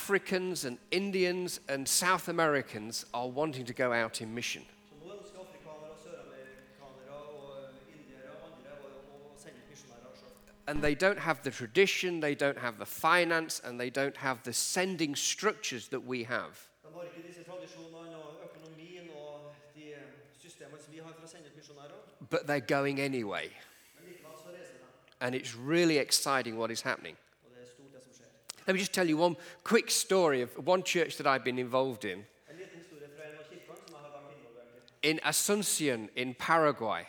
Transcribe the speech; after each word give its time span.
Africans 0.00 0.64
and 0.64 0.78
Indians 0.90 1.60
and 1.68 1.86
South 1.86 2.28
Americans 2.28 3.04
are 3.12 3.28
wanting 3.28 3.66
to 3.66 3.74
go 3.74 3.92
out 3.92 4.22
in 4.22 4.34
mission. 4.34 4.62
And 10.66 10.80
they 10.80 10.94
don't 10.94 11.18
have 11.18 11.42
the 11.42 11.50
tradition, 11.50 12.18
they 12.18 12.34
don't 12.34 12.56
have 12.56 12.78
the 12.78 12.86
finance, 12.86 13.60
and 13.62 13.78
they 13.78 13.90
don't 13.90 14.16
have 14.16 14.42
the 14.42 14.54
sending 14.54 15.14
structures 15.14 15.88
that 15.88 16.00
we 16.00 16.24
have. 16.24 16.58
But 22.30 22.46
they're 22.46 22.60
going 22.60 23.00
anyway. 23.00 23.50
And 25.20 25.34
it's 25.34 25.54
really 25.54 25.98
exciting 25.98 26.56
what 26.56 26.70
is 26.70 26.80
happening. 26.80 27.16
Let 28.70 28.74
me 28.74 28.78
just 28.82 28.94
tell 28.94 29.08
you 29.08 29.16
one 29.16 29.36
quick 29.64 29.90
story 29.90 30.42
of 30.42 30.56
one 30.64 30.84
church 30.84 31.16
that 31.16 31.26
I've 31.26 31.42
been 31.42 31.58
involved 31.58 32.04
in. 32.04 32.24
In 35.02 35.18
Asuncion 35.24 36.08
in 36.14 36.34
Paraguay, 36.34 37.04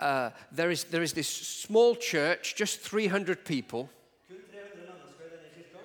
uh, 0.00 0.30
there, 0.50 0.70
is, 0.70 0.84
there 0.84 1.02
is 1.02 1.12
this 1.12 1.28
small 1.28 1.94
church, 1.94 2.54
just 2.56 2.80
300 2.80 3.44
people. 3.44 3.90
Kun 4.26 4.38
300 4.50 4.88
mennesker 4.88 5.24
i 5.24 5.36
denne 5.36 5.50
kirka. 5.52 5.80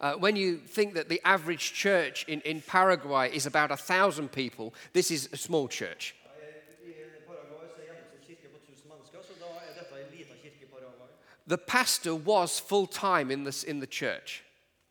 Uh, 0.00 0.12
when 0.20 0.36
you 0.36 0.58
think 0.58 0.94
that 0.94 1.08
the 1.08 1.20
average 1.24 1.72
church 1.72 2.24
in, 2.28 2.40
in 2.42 2.60
Paraguay 2.60 3.34
is 3.34 3.46
about 3.46 3.70
1,000 3.70 4.30
people, 4.30 4.72
this 4.92 5.10
is 5.10 5.28
a 5.32 5.36
small 5.36 5.66
church. 5.66 6.14
I 6.22 6.38
Paraguay 7.26 7.66
så 7.66 7.82
er 7.82 7.86
gjennomsnitt 7.90 8.26
kirke 8.26 8.48
på 8.52 8.58
1000 8.62 8.90
mennesker, 8.92 9.18
så 9.26 9.34
da 9.40 9.50
er 9.66 9.74
dette 9.74 9.94
en 10.04 10.10
liten 10.14 10.36
kirke 10.42 10.62
i 10.62 10.70
Paraguay. 10.70 11.08
The 11.48 11.56
pastor 11.58 12.14
was 12.14 12.60
full 12.60 12.86
time 12.86 13.30
in, 13.30 13.44
this, 13.44 13.64
in 13.64 13.80
the 13.80 13.86
church, 13.86 14.44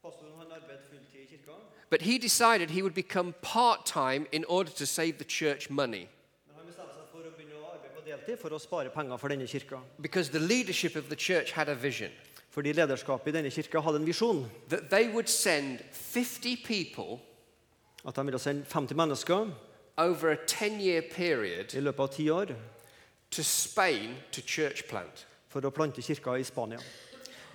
Pastoren 0.04 0.34
han 0.40 0.48
arbeidet 0.52 0.82
fulltid 0.90 1.22
i 1.22 1.26
kirka, 1.30 1.54
but 1.92 2.02
he 2.02 2.18
decided 2.18 2.72
he 2.72 2.81
would 2.81 2.95
become 2.95 3.34
part 3.44 3.86
time 3.86 4.26
in 4.31 4.44
order 4.45 4.72
to 4.72 4.86
save 4.88 5.20
the 5.20 5.23
church 5.23 5.70
money 5.70 6.08
men 6.48 6.56
han 6.58 6.66
bestemte 6.66 6.96
seg 6.98 7.12
for 7.12 7.22
å 7.30 7.34
begynne 7.38 7.59
å 7.62 7.70
arbeide 7.76 7.94
på 8.00 8.06
deltid 8.08 8.40
for 8.42 8.50
å 8.58 8.59
spare 8.59 8.90
penger 8.90 9.18
for 9.22 9.30
denne 9.30 9.46
kirka. 9.46 9.80
because 10.02 10.30
the 10.31 10.40
leadership 10.40 10.96
of 10.96 11.09
the 11.09 11.16
church 11.16 11.52
had 11.52 11.70
a 11.70 11.76
vision 11.76 12.12
Fordi 12.50 12.74
lederskapet 12.74 13.28
i 13.28 13.38
denne 13.38 13.52
kirka 13.53 13.80
hadde 13.86 14.02
en 14.02 14.06
visjon. 14.09 14.50
that 14.70 14.90
they 14.90 15.08
would 15.09 15.30
send 15.30 15.81
50 15.92 16.56
people 16.66 17.22
At 18.03 18.16
de 18.16 18.24
ville 18.24 18.40
sende 18.40 18.66
50 18.66 18.96
mennesker 18.96 19.52
over 19.98 20.31
a 20.31 20.38
10 20.48 20.80
year 20.81 21.02
period 21.03 21.76
i 21.76 21.80
løpet 21.86 22.00
av 22.00 22.14
ti 22.18 22.30
år 22.30 22.56
to 23.30 23.44
Spain 23.44 24.16
to 24.31 24.42
church 24.42 24.88
plant. 24.88 25.27
For 25.50 25.62
å 25.62 25.72
plante 25.72 26.02
kirka 26.02 26.38
i 26.38 26.44
Spania. 26.44 26.80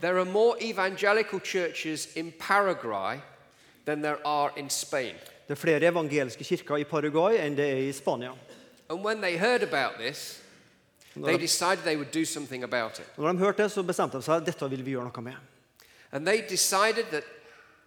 There 0.00 0.18
are 0.18 0.24
more 0.24 0.56
evangelical 0.60 1.40
churches 1.40 2.16
in 2.16 2.32
Paraguay 2.32 3.20
than 3.84 4.02
there 4.02 4.18
are 4.26 4.50
in 4.56 4.70
Spain. 4.70 5.14
Det 5.46 5.50
er 5.50 5.60
flere 5.60 5.86
evangeliske 5.86 6.44
kirker 6.44 6.76
i 6.80 6.84
Paraguay 6.84 7.36
enn 7.38 7.56
det 7.56 7.68
er 7.70 7.82
i 7.88 7.92
Spania. 7.92 8.32
And 8.88 9.04
when 9.04 9.20
they 9.20 9.36
heard 9.36 9.62
about 9.62 9.98
this, 9.98 10.40
they 11.14 11.36
decided 11.38 11.84
they 11.84 11.96
would 11.96 12.10
do 12.10 12.24
something 12.24 12.64
about 12.64 12.98
it. 12.98 13.06
når 13.16 13.32
de 13.32 13.38
hørte 13.38 13.62
det, 13.62 13.72
så 13.72 13.82
bestemte 13.82 14.16
de 14.16 14.22
seg 14.22 14.44
dette 14.46 14.68
vil 14.70 14.84
vi 14.84 14.90
gjøre 14.96 15.10
noe 15.10 15.22
med. 15.22 15.36
And 16.12 16.26
they 16.26 16.42
decided 16.48 17.04
that 17.10 17.24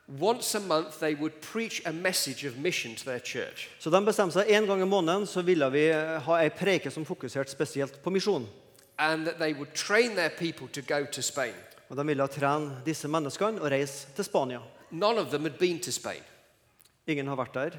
once 0.07 0.55
a 0.55 0.59
month 0.59 0.99
they 0.99 1.15
would 1.15 1.33
preach 1.41 1.81
a 1.85 1.91
message 1.91 2.45
of 2.45 2.57
mission 2.57 2.95
to 2.95 3.03
their 3.05 3.19
church. 3.19 3.69
Så 3.79 3.89
de 3.89 4.05
bestemte 4.05 4.33
seg 4.33 4.49
en 4.49 4.67
gang 4.67 4.81
i 4.81 4.85
måneden 4.85 5.27
så 5.27 5.41
ville 5.41 5.69
vi 5.71 5.89
ha 6.27 6.39
ei 6.41 6.49
preke 6.49 6.91
som 6.91 7.05
fokuserte 7.05 7.51
spesielt 7.51 8.01
på 8.03 8.09
misjon. 8.09 8.47
And 8.97 9.25
that 9.27 9.35
they 9.39 9.53
would 9.53 9.73
train 9.73 10.15
their 10.15 10.29
people 10.29 10.67
to 10.67 10.81
go 10.81 11.05
to 11.11 11.21
Spain. 11.21 11.53
Og 11.89 11.97
De 11.97 12.05
ville 12.05 12.27
trene 12.27 12.81
disse 12.85 13.07
menneskene 13.07 13.61
og 13.61 13.71
reise 13.71 14.07
til 14.15 14.23
Spania. 14.23 14.59
None 14.91 15.19
of 15.19 15.27
them 15.27 15.41
had 15.41 15.57
been 15.59 15.79
to 15.81 15.91
Spain. 15.91 16.21
Ingen 17.07 17.27
har 17.27 17.35
vært 17.35 17.53
der, 17.53 17.69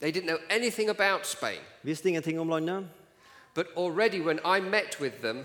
They 0.00 0.10
didn't 0.12 0.26
know 0.26 0.38
anything 0.50 0.90
about 0.90 1.26
Spain. 1.26 1.58
visste 1.82 2.08
ingenting 2.08 2.40
om 2.40 2.48
landet. 2.48 2.86
But 3.54 3.66
already 3.76 4.20
when 4.20 4.38
I 4.44 4.60
met 4.60 4.96
with 5.00 5.14
them, 5.22 5.44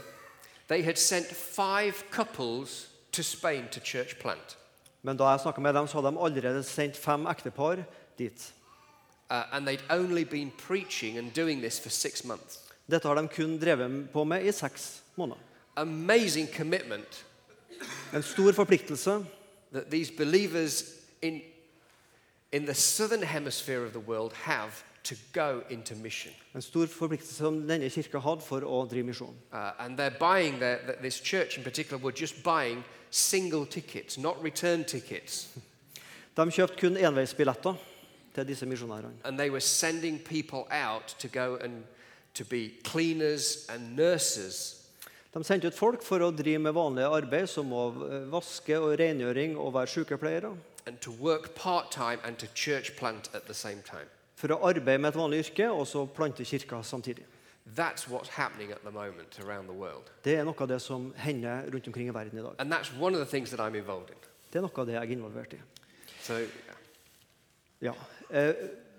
they 0.68 0.82
had 0.84 0.98
sent 0.98 1.26
five 1.36 1.94
couples 2.12 2.88
to 3.12 3.24
Spain 3.24 3.68
to 3.72 3.80
church 3.80 4.20
plant. 4.20 4.58
Men 5.02 5.18
da 5.18 5.24
jeg 5.24 5.40
snakket 5.40 5.62
med 5.62 5.74
dem, 5.74 5.88
så 5.88 6.02
hadde 6.02 6.16
de 6.16 6.24
allerede 6.24 6.64
sendt 6.64 6.98
fem 6.98 7.28
ektepar 7.28 7.84
dit. 8.18 8.54
Uh, 9.30 9.44
and 9.56 9.68
they'd 9.68 9.84
only 9.90 10.24
been 10.24 10.52
preaching 10.68 11.18
and 11.18 11.32
doing 11.36 11.62
this 11.62 11.80
for 11.80 11.90
six 11.90 12.24
months. 12.24 12.60
Dette 12.92 13.08
har 13.08 13.16
de 13.16 13.28
kun 13.28 13.58
drevet 13.60 14.10
på 14.14 14.24
med 14.24 14.46
i 14.46 14.52
seks 14.52 15.04
måneder. 15.16 15.42
Amazing 15.76 16.48
commitment 16.58 17.26
En 18.14 18.24
stor 18.24 18.52
forpliktelse 18.52 19.26
that 19.74 19.92
these 19.92 20.12
believers 20.18 20.84
in, 21.22 21.42
in 22.52 22.66
the 22.66 22.74
southern 22.74 23.24
hemisphere 23.24 23.86
of 23.86 23.92
the 23.92 24.00
world 24.00 24.34
have 24.34 24.72
to 25.04 25.16
go 25.34 25.62
into 25.70 25.96
mission. 25.96 26.34
en 26.56 26.62
stor 26.62 26.86
forpliktelse 26.86 27.36
som 27.36 27.68
denne 27.68 27.90
kirka 27.90 28.20
hadde 28.20 28.42
for 28.42 28.64
å 28.64 28.86
drive 28.90 29.04
misjon. 29.04 29.36
Uh, 29.52 29.72
and 29.80 30.00
they're 30.00 30.20
buying 30.20 30.60
their, 30.60 30.80
this 31.02 31.20
church 31.20 31.58
in 31.58 31.64
particular 31.64 32.04
were 32.04 32.16
just 32.22 32.44
buying 32.44 32.84
single 33.10 33.66
tickets, 33.66 34.18
not 34.18 34.44
return 34.44 34.84
tickets. 34.84 35.48
De 36.38 36.52
kjøpte 36.52 36.80
kun 36.80 36.98
enveisbilletter 36.98 37.76
til 38.36 38.48
disse 38.48 38.66
misjonærene. 38.66 39.14
And 39.24 39.38
they 39.38 39.50
were 39.50 39.62
sending 39.62 40.20
people 40.20 40.64
out 40.72 41.16
to 41.20 41.28
go 41.28 41.58
and 41.62 41.84
to 42.36 42.46
be 42.46 42.70
cleaners 42.84 43.66
and 43.70 43.96
nurses. 43.96 44.82
De 45.34 45.44
sendte 45.44 45.68
ut 45.68 45.76
folk 45.76 46.04
for 46.04 46.20
å 46.24 46.32
drive 46.32 46.60
med 46.64 46.74
vanlige 46.74 47.10
arbeid, 47.12 47.50
som 47.50 47.72
å 47.76 47.90
vaske 48.32 48.78
og 48.80 48.94
rengjøring 49.00 49.58
og 49.58 49.74
være 49.74 49.88
sykepleiere. 49.88 50.54
and 50.88 51.02
to 51.02 51.12
work 51.12 51.56
part 51.56 51.92
time 51.92 52.20
and 52.24 52.38
to 52.38 52.48
church 52.54 52.96
plant 52.96 53.30
at 53.34 53.48
the 53.48 53.54
same 53.54 53.82
time. 53.82 54.08
For 54.36 54.48
å 54.54 54.60
arbeide 54.70 55.02
med 55.02 55.14
et 55.14 55.18
vanlig 55.18 55.40
yrke 55.46 55.70
og 55.72 55.88
så 55.88 56.06
plante 56.06 56.46
kirka 56.46 56.82
samtidig. 56.84 57.26
That's 57.76 58.08
what's 58.08 58.30
happening 58.30 58.72
at 58.72 58.84
the 58.84 58.92
moment 58.92 59.40
around 59.40 59.66
the 59.68 59.74
world. 59.74 60.12
Det 60.24 60.36
er 60.38 60.44
noe 60.46 60.56
av 60.62 60.68
det 60.70 60.78
som 60.82 61.14
hender 61.18 61.66
rundt 61.74 61.88
omkring 61.88 62.08
i 62.08 62.14
verden 62.14 62.38
i 62.40 62.44
dag. 62.44 62.54
And 62.60 62.72
that's 62.72 62.92
one 63.00 63.16
of 63.16 63.20
the 63.20 63.26
things 63.26 63.50
that 63.50 63.60
I'm 63.60 63.76
involved 63.76 64.12
in. 64.12 64.18
Det 64.52 64.60
er 64.60 64.62
noe 64.68 64.78
av 64.78 64.86
det 64.86 64.94
jeg 64.94 65.02
er 65.10 65.16
involvert 65.18 65.54
i. 65.58 65.62
So, 66.22 66.38
Ja. 67.82 67.94
Eh, 68.30 68.54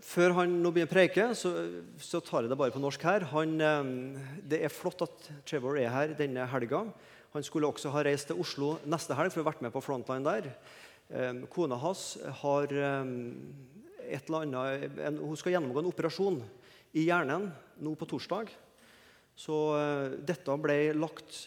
før 0.06 0.37
han 0.39 0.55
nå 0.62 0.71
begynner 0.71 0.91
å 0.91 0.94
preike, 0.94 1.27
så, 1.34 1.50
så 1.99 2.21
tar 2.25 2.44
jeg 2.44 2.53
det 2.53 2.59
bare 2.61 2.75
på 2.75 2.83
norsk 2.83 3.03
her. 3.09 3.27
Han, 3.33 3.56
eh, 3.59 3.89
det 4.47 4.62
er 4.62 4.72
flott 4.72 5.03
at 5.06 5.31
Trevor 5.49 5.78
er 5.81 5.91
her 5.93 6.15
denne 6.19 6.47
helga. 6.53 6.84
Han 7.34 7.44
skulle 7.44 7.69
også 7.69 7.91
ha 7.93 8.05
reist 8.06 8.31
til 8.31 8.39
Oslo 8.41 8.77
neste 8.87 9.17
helg 9.19 9.34
for 9.34 9.43
å 9.43 9.44
ha 9.44 9.50
vært 9.50 9.65
med 9.67 9.75
på 9.75 9.83
Frontline 9.84 10.27
der. 10.27 10.50
Eh, 11.11 11.43
kona 11.53 11.78
hans 11.83 12.15
har 12.43 12.71
eh, 12.71 13.11
et 14.06 14.31
eller 14.31 14.47
annet, 14.47 15.19
hun 15.19 15.39
skal 15.39 15.56
gjennomgå 15.56 15.83
en 15.83 15.91
operasjon 15.91 16.38
i 16.97 17.09
hjernen 17.09 17.50
nå 17.83 17.97
på 17.99 18.06
torsdag. 18.09 18.53
Så 19.37 19.56
dette 20.25 20.55
ble 20.62 20.94
lagt 20.97 21.43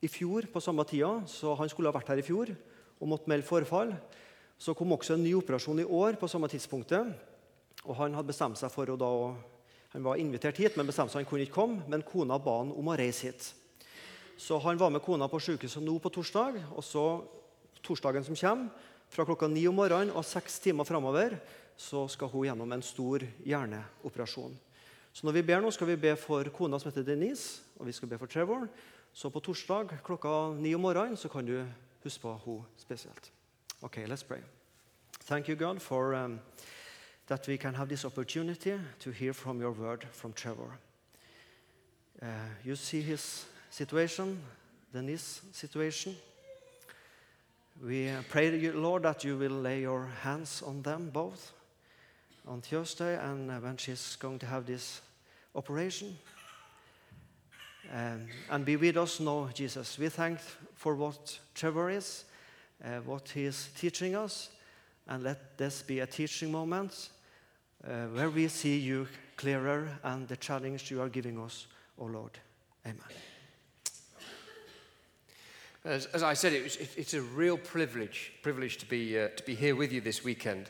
i 0.00 0.08
fjor 0.08 0.46
på 0.48 0.62
samme 0.62 0.86
tida, 0.88 1.18
så 1.28 1.52
han 1.58 1.68
skulle 1.68 1.90
ha 1.90 1.96
vært 1.98 2.14
her 2.14 2.22
i 2.22 2.24
fjor 2.24 2.54
og 2.96 3.10
måtte 3.10 3.28
melde 3.28 3.44
forfall. 3.44 3.90
Så 4.56 4.72
kom 4.78 4.94
også 4.94 5.18
en 5.18 5.26
ny 5.26 5.34
operasjon 5.36 5.82
i 5.82 5.90
år 5.98 6.16
på 6.16 6.30
samme 6.30 6.48
tidspunktet. 6.48 7.10
Og 7.86 7.94
han 8.00 8.16
hadde 8.18 8.30
bestemt 8.30 8.58
seg 8.58 8.72
for 8.72 8.90
å 8.90 8.98
da 8.98 9.12
Han 9.94 10.04
var 10.04 10.18
invitert 10.20 10.58
hit, 10.58 10.74
men 10.76 10.84
bestemte 10.84 11.14
seg 11.14 11.22
han 11.22 11.28
kunne 11.30 11.46
ikke 11.46 11.56
komme. 11.56 11.84
Men 11.88 12.02
kona 12.04 12.36
ba 12.42 12.58
han 12.58 12.72
om 12.74 12.88
å 12.90 12.96
reise 12.98 13.30
hit. 13.30 13.46
Så 14.36 14.58
han 14.60 14.76
var 14.76 14.90
med 14.92 15.00
kona 15.00 15.28
på 15.30 15.40
sykehuset 15.40 15.80
nå 15.80 15.94
på 16.02 16.10
torsdag. 16.12 16.58
Og 16.76 16.84
så 16.84 17.04
torsdagen 17.86 18.26
som 18.26 18.36
kommer, 18.36 18.68
fra 19.08 19.24
klokka 19.24 19.48
ni 19.48 19.62
om 19.70 19.78
morgenen 19.78 20.12
og 20.12 20.26
seks 20.26 20.58
timer 20.60 20.84
framover, 20.84 21.38
så 21.78 22.08
skal 22.10 22.28
hun 22.32 22.48
gjennom 22.48 22.72
en 22.74 22.82
stor 22.84 23.22
hjerneoperasjon. 23.46 24.56
Så 25.16 25.24
når 25.24 25.38
vi 25.38 25.44
ber 25.48 25.62
nå, 25.64 25.70
skal 25.72 25.88
vi 25.92 25.96
be 25.96 26.12
for 26.20 26.44
kona 26.52 26.80
som 26.80 26.90
heter 26.90 27.06
Denise, 27.06 27.62
og 27.78 27.86
vi 27.88 27.94
skal 27.96 28.10
be 28.10 28.18
for 28.20 28.28
Trevor. 28.28 28.66
Så 29.16 29.30
på 29.32 29.40
torsdag 29.40 29.94
klokka 30.04 30.52
ni 30.58 30.74
om 30.76 30.82
morgenen 30.84 31.16
så 31.16 31.30
kan 31.32 31.46
du 31.46 31.62
huske 32.02 32.20
på 32.20 32.34
henne 32.36 32.66
spesielt. 32.76 33.30
Ok, 33.80 34.02
let's 34.04 34.26
pray. 34.26 34.42
Thank 35.24 35.48
you, 35.48 35.56
God, 35.56 35.80
for 35.80 36.14
um, 36.14 36.38
that 37.26 37.46
we 37.48 37.58
can 37.58 37.74
have 37.74 37.88
this 37.88 38.04
opportunity 38.04 38.74
to 39.00 39.10
hear 39.10 39.32
from 39.32 39.60
your 39.60 39.72
word 39.72 40.04
from 40.12 40.32
Trevor. 40.32 40.78
Uh, 42.22 42.26
you 42.64 42.76
see 42.76 43.02
his 43.02 43.46
situation, 43.70 44.40
Denise's 44.92 45.42
situation. 45.52 46.16
We 47.82 48.08
uh, 48.08 48.22
pray, 48.30 48.70
Lord, 48.72 49.02
that 49.02 49.24
you 49.24 49.36
will 49.36 49.60
lay 49.60 49.80
your 49.80 50.06
hands 50.22 50.62
on 50.62 50.82
them 50.82 51.10
both 51.12 51.52
on 52.46 52.60
Thursday 52.60 53.18
and 53.18 53.50
uh, 53.50 53.54
when 53.54 53.76
she's 53.76 54.16
going 54.16 54.38
to 54.38 54.46
have 54.46 54.64
this 54.64 55.00
operation. 55.54 56.16
Um, 57.92 58.26
and 58.50 58.64
be 58.64 58.76
with 58.76 58.96
us 58.96 59.20
now, 59.20 59.48
Jesus. 59.52 59.98
We 59.98 60.08
thank 60.08 60.38
for 60.74 60.94
what 60.94 61.38
Trevor 61.54 61.90
is, 61.90 62.24
uh, 62.84 63.00
what 63.00 63.28
he 63.28 63.44
is 63.44 63.68
teaching 63.76 64.16
us, 64.16 64.50
and 65.08 65.22
let 65.22 65.58
this 65.58 65.82
be 65.82 66.00
a 66.00 66.06
teaching 66.06 66.50
moment 66.50 67.10
uh, 67.86 68.06
where 68.06 68.30
we 68.30 68.48
see 68.48 68.78
you 68.78 69.06
clearer 69.36 69.88
and 70.02 70.26
the 70.28 70.36
challenge 70.36 70.90
you 70.90 71.00
are 71.00 71.08
giving 71.08 71.38
us, 71.38 71.66
O 71.98 72.04
Lord. 72.04 72.38
Amen. 72.84 73.00
As, 75.84 76.06
as 76.06 76.22
I 76.22 76.34
said, 76.34 76.52
it 76.52 76.64
was, 76.64 76.76
it, 76.76 76.90
it's 76.96 77.14
a 77.14 77.22
real 77.22 77.56
privilege, 77.56 78.32
privilege 78.42 78.78
to 78.78 78.86
be, 78.86 79.18
uh, 79.18 79.28
to 79.28 79.42
be 79.44 79.54
here 79.54 79.76
with 79.76 79.92
you 79.92 80.00
this 80.00 80.24
weekend. 80.24 80.68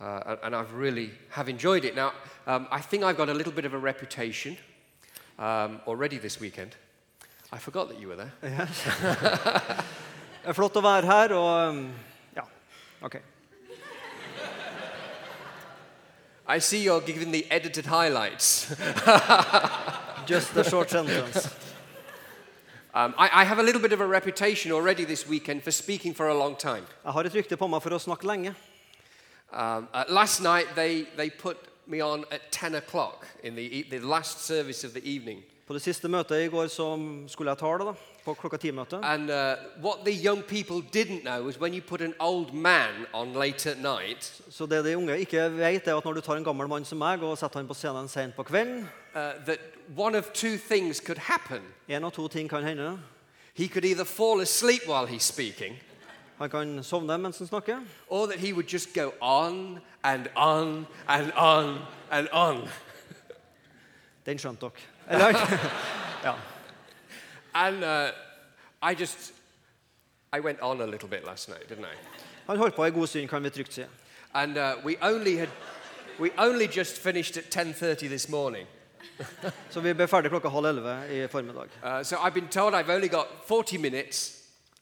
Uh, 0.00 0.36
and, 0.42 0.54
I've 0.54 0.74
really 0.74 1.10
have 1.30 1.48
enjoyed 1.48 1.84
it. 1.84 1.96
Now, 1.96 2.12
um, 2.46 2.68
I 2.70 2.80
think 2.80 3.02
I've 3.02 3.16
got 3.16 3.28
a 3.28 3.34
little 3.34 3.52
bit 3.52 3.64
of 3.64 3.74
a 3.74 3.78
reputation 3.78 4.56
um, 5.38 5.80
already 5.86 6.18
this 6.18 6.40
weekend. 6.40 6.76
I 7.52 7.58
forgot 7.58 7.88
that 7.88 8.00
you 8.00 8.08
were 8.08 8.16
there. 8.16 8.32
Er 10.44 10.54
flott 10.58 10.76
å 10.76 10.82
være 10.84 11.06
her, 11.06 11.34
og 11.34 11.48
um, 11.70 11.82
ja, 12.36 12.44
OK. 13.02 13.18
I 16.50 16.60
see 16.60 16.82
you're 16.82 17.02
giving 17.02 17.30
the 17.30 17.46
edited 17.50 17.84
highlights. 17.84 18.68
Just 20.26 20.54
the 20.54 20.64
short 20.64 20.88
sentence. 20.88 21.46
Um, 22.94 23.14
I, 23.18 23.42
I 23.42 23.44
have 23.44 23.58
a 23.58 23.62
little 23.62 23.82
bit 23.82 23.92
of 23.92 24.00
a 24.00 24.06
reputation 24.06 24.72
already 24.72 25.04
this 25.04 25.28
weekend 25.28 25.62
for 25.62 25.70
speaking 25.70 26.14
for 26.14 26.28
a 26.28 26.34
long 26.34 26.56
time. 26.56 26.86
Jeg 27.04 27.12
har 27.12 27.24
et 27.26 27.34
rykte 27.34 27.56
på 27.56 27.68
meg 27.68 27.82
for 27.82 27.92
å 27.92 28.00
snakke 28.00 28.24
lenge. 28.24 28.54
Um, 29.52 29.88
uh, 29.92 30.04
last 30.08 30.40
night, 30.40 30.74
they, 30.74 31.04
they 31.16 31.28
put 31.28 31.58
me 31.86 32.00
on 32.00 32.24
at 32.32 32.50
10 32.50 32.76
o'clock 32.76 33.26
in 33.44 33.54
the, 33.54 33.82
the 33.90 33.98
last 33.98 34.40
service 34.40 34.84
of 34.84 34.94
the 34.94 35.04
evening. 35.04 35.42
På 35.68 35.74
det 35.76 35.82
siste 35.84 36.08
møtet 36.08 36.46
i 36.46 36.48
går 36.48 36.66
så 36.72 36.84
skulle 37.28 37.52
jeg 37.52 37.60
tale 37.60 37.84
da, 37.84 37.92
på 38.24 38.32
klokka 38.40 38.56
ti-møtet. 38.56 39.02
And 39.04 39.28
uh, 39.30 39.56
what 39.84 39.98
the 40.06 40.14
young 40.26 40.40
people 40.42 40.80
didn't 40.80 41.20
know 41.26 41.44
was 41.44 41.60
when 41.60 41.74
you 41.74 41.82
put 41.82 42.00
an 42.00 42.14
old 42.18 42.54
man 42.54 43.04
on 43.12 43.34
late 43.34 43.70
at 43.70 43.76
night, 43.78 44.40
Så 44.50 44.66
det 44.66 44.84
de 44.84 44.96
unge 44.96 45.18
ikke 45.18 45.50
vet, 45.58 45.88
er 45.88 45.96
at 45.96 46.04
når 46.04 46.12
du 46.12 46.20
tar 46.20 46.36
en 46.36 46.44
gammel 46.44 46.68
mann 46.68 46.84
som 46.84 46.98
meg 46.98 47.22
og 47.22 47.36
setter 47.38 47.60
han 47.60 47.68
på 47.68 47.74
scenen 47.76 48.08
sent 48.08 48.36
på 48.36 48.42
kvelden, 48.48 48.88
uh, 49.14 49.44
that 49.44 49.60
one 49.96 50.18
of 50.18 50.32
two 50.32 50.56
things 50.56 51.00
could 51.00 51.18
happen. 51.18 51.60
en 51.88 52.04
av 52.04 52.10
to 52.12 52.28
ting 52.28 52.48
kan 52.48 52.64
hende. 52.64 52.98
He 53.54 53.68
could 53.68 53.84
either 53.84 54.04
fall 54.04 54.40
asleep 54.40 54.82
while 54.88 55.06
he's 55.06 55.24
speaking, 55.24 55.76
Han 56.38 56.50
kan 56.50 56.82
sovne 56.82 57.18
mens 57.18 57.38
han 57.38 57.46
snakker, 57.46 57.76
or 58.08 58.26
that 58.26 58.38
he 58.38 58.52
would 58.54 58.72
just 58.72 58.94
go 58.94 59.10
on 59.20 59.80
and 60.04 60.26
on 60.36 60.86
and 61.08 61.32
on 61.36 61.78
and 62.10 62.28
on. 62.32 62.68
den 64.26 64.38
skjønte 64.38 64.60
dere. 64.60 64.97
Ja. 66.24 66.34
And 67.54 67.84
uh, 67.84 68.10
I 68.82 68.94
just, 68.94 69.32
I 70.32 70.40
went 70.40 70.60
on 70.60 70.80
a 70.80 70.86
little 70.86 71.08
bit 71.08 71.24
last 71.24 71.48
night, 71.48 71.68
didn't 71.68 71.84
I? 71.84 71.96
Han 72.46 72.56
holdt 72.56 72.74
på 72.74 72.84
en 72.84 72.92
god 72.92 73.06
stund, 73.06 73.28
kan 73.28 73.42
vi 73.44 73.50
trygt 73.50 73.72
si. 73.74 73.84
And 74.34 74.56
uh, 74.58 74.74
we 74.84 74.96
only 75.02 75.36
had, 75.36 75.48
we 76.20 76.30
only 76.38 76.66
just 76.76 76.98
finished 76.98 77.36
at 77.36 77.56
10:30 77.66 78.08
this 78.08 78.28
morning. 78.28 78.66
Så 79.70 79.80
vi 79.80 79.92
ble 79.94 80.08
ferdig 80.08 80.30
klokka 80.30 80.48
halv 80.48 80.64
elleve 80.66 80.96
i 81.10 81.26
formiddag. 81.28 81.68
Uh, 81.84 82.02
so 82.04 82.16
I've 82.16 82.34
been 82.34 82.48
told 82.48 82.74
I've 82.74 82.94
only 82.94 83.08
got 83.08 83.26
40 83.46 83.78
minutes, 83.78 84.34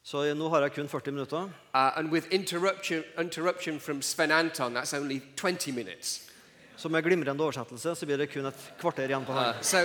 Så 0.05 0.35
nå 0.35 0.49
har 0.49 0.61
jeg 0.61 0.73
kun 0.73 0.89
40 0.89 1.11
minutter. 1.11 1.43
uh, 1.75 1.91
and 1.99 2.11
with 2.13 2.27
interruption, 2.31 3.03
interruption 3.19 3.81
from 3.81 4.03
Sven 4.03 4.31
Anton, 4.31 4.75
that's 4.75 4.95
only 4.95 5.21
20 5.37 5.73
minutes. 5.73 6.26
Så 6.77 6.89
med 6.89 7.03
glimrende 7.03 7.45
oversettelse 7.45 7.95
så 7.97 8.07
blir 8.07 8.17
det 8.21 8.29
kun 8.33 8.47
et 8.47 8.73
kvarter 8.81 9.05
igjen 9.09 9.25
på 9.25 9.33
Uh, 9.33 9.39
han. 9.39 9.55
so 9.63 9.79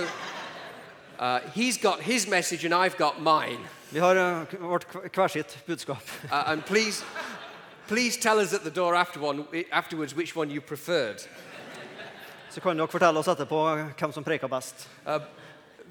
uh, 1.18 1.38
he's 1.54 1.78
got 1.82 2.00
his 2.00 2.26
message, 2.28 2.64
and 2.64 2.74
I've 2.74 2.96
got 2.98 3.18
mine. 3.20 3.60
Vi 3.90 3.98
har 3.98 4.16
uh, 4.16 4.60
vårt 4.60 4.84
hver- 4.92 5.08
hver 5.14 5.28
sitt 5.28 5.58
budskap. 5.66 6.02
Uh, 6.24 6.50
and 6.50 6.62
please, 6.64 7.04
please 7.88 8.20
tell 8.20 8.38
us 8.38 8.52
at 8.54 8.60
the 8.60 8.70
door 8.70 8.94
after 8.94 9.20
one, 9.20 9.44
afterwards 9.72 10.14
which 10.16 10.36
one 10.36 10.50
you 10.50 10.60
preferred. 10.60 11.20
Så 12.50 12.60
kan 12.60 12.76
dere 12.76 12.88
fortelle 12.88 13.18
oss 13.18 13.28
etterpå 13.28 13.62
hvem 13.98 14.12
som 14.12 14.24
preker 14.24 14.46
best. 14.48 14.88
Uh, 15.06 15.18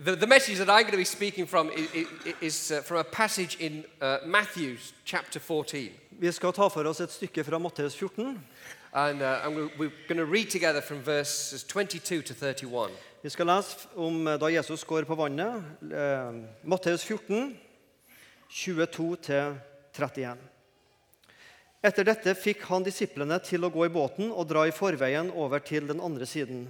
the, 0.06 0.15
the 0.15 0.27
message 0.27 0.57
that 0.57 0.69
I'm 0.69 0.81
going 0.83 0.92
to 0.92 0.98
be 0.98 1.06
speaking 1.06 1.48
from 1.48 1.71
is, 1.75 2.06
is 2.42 2.71
uh, 2.71 2.81
from 2.83 2.98
a 2.98 3.03
passage 3.03 3.57
in 3.59 3.83
uh, 4.01 4.18
Matthew 4.25 4.77
chapter 5.06 5.39
14. 5.39 5.89
Vi 6.12 6.31
skal 6.31 6.53
ta 6.53 6.68
for 6.69 6.86
oss 6.86 7.01
et 7.01 7.12
stykke 7.12 7.44
fra 7.44 7.57
Matteus 7.57 7.95
14. 7.98 8.38
And, 8.93 9.21
uh, 9.21 9.39
we're, 9.47 9.69
we're 9.77 9.91
going 10.09 10.17
to 10.17 10.25
read 10.25 10.49
together 10.49 10.81
from 10.81 11.01
verses 11.01 11.63
22 11.63 12.21
to 12.23 12.33
31. 12.33 12.91
Vi 13.21 13.29
skal 13.29 13.47
lese 13.47 13.88
om 13.95 14.27
eh, 14.27 14.38
da 14.38 14.49
Jesus 14.49 14.83
går 14.83 15.03
på 15.07 15.15
vannet. 15.15 15.63
Eh, 15.93 16.33
Matteus 16.67 17.03
14, 17.03 17.57
22-31. 18.49 20.35
Etter 21.81 22.03
dette 22.03 22.33
fikk 22.35 22.65
han 22.67 22.83
disiplene 22.83 23.39
til 23.39 23.63
å 23.63 23.71
gå 23.71 23.85
i 23.88 23.93
båten 23.93 24.27
og 24.27 24.49
dra 24.49 24.65
i 24.67 24.75
forveien 24.75 25.31
over 25.31 25.63
til 25.63 25.88
den 25.88 26.03
andre 26.03 26.27
siden, 26.27 26.67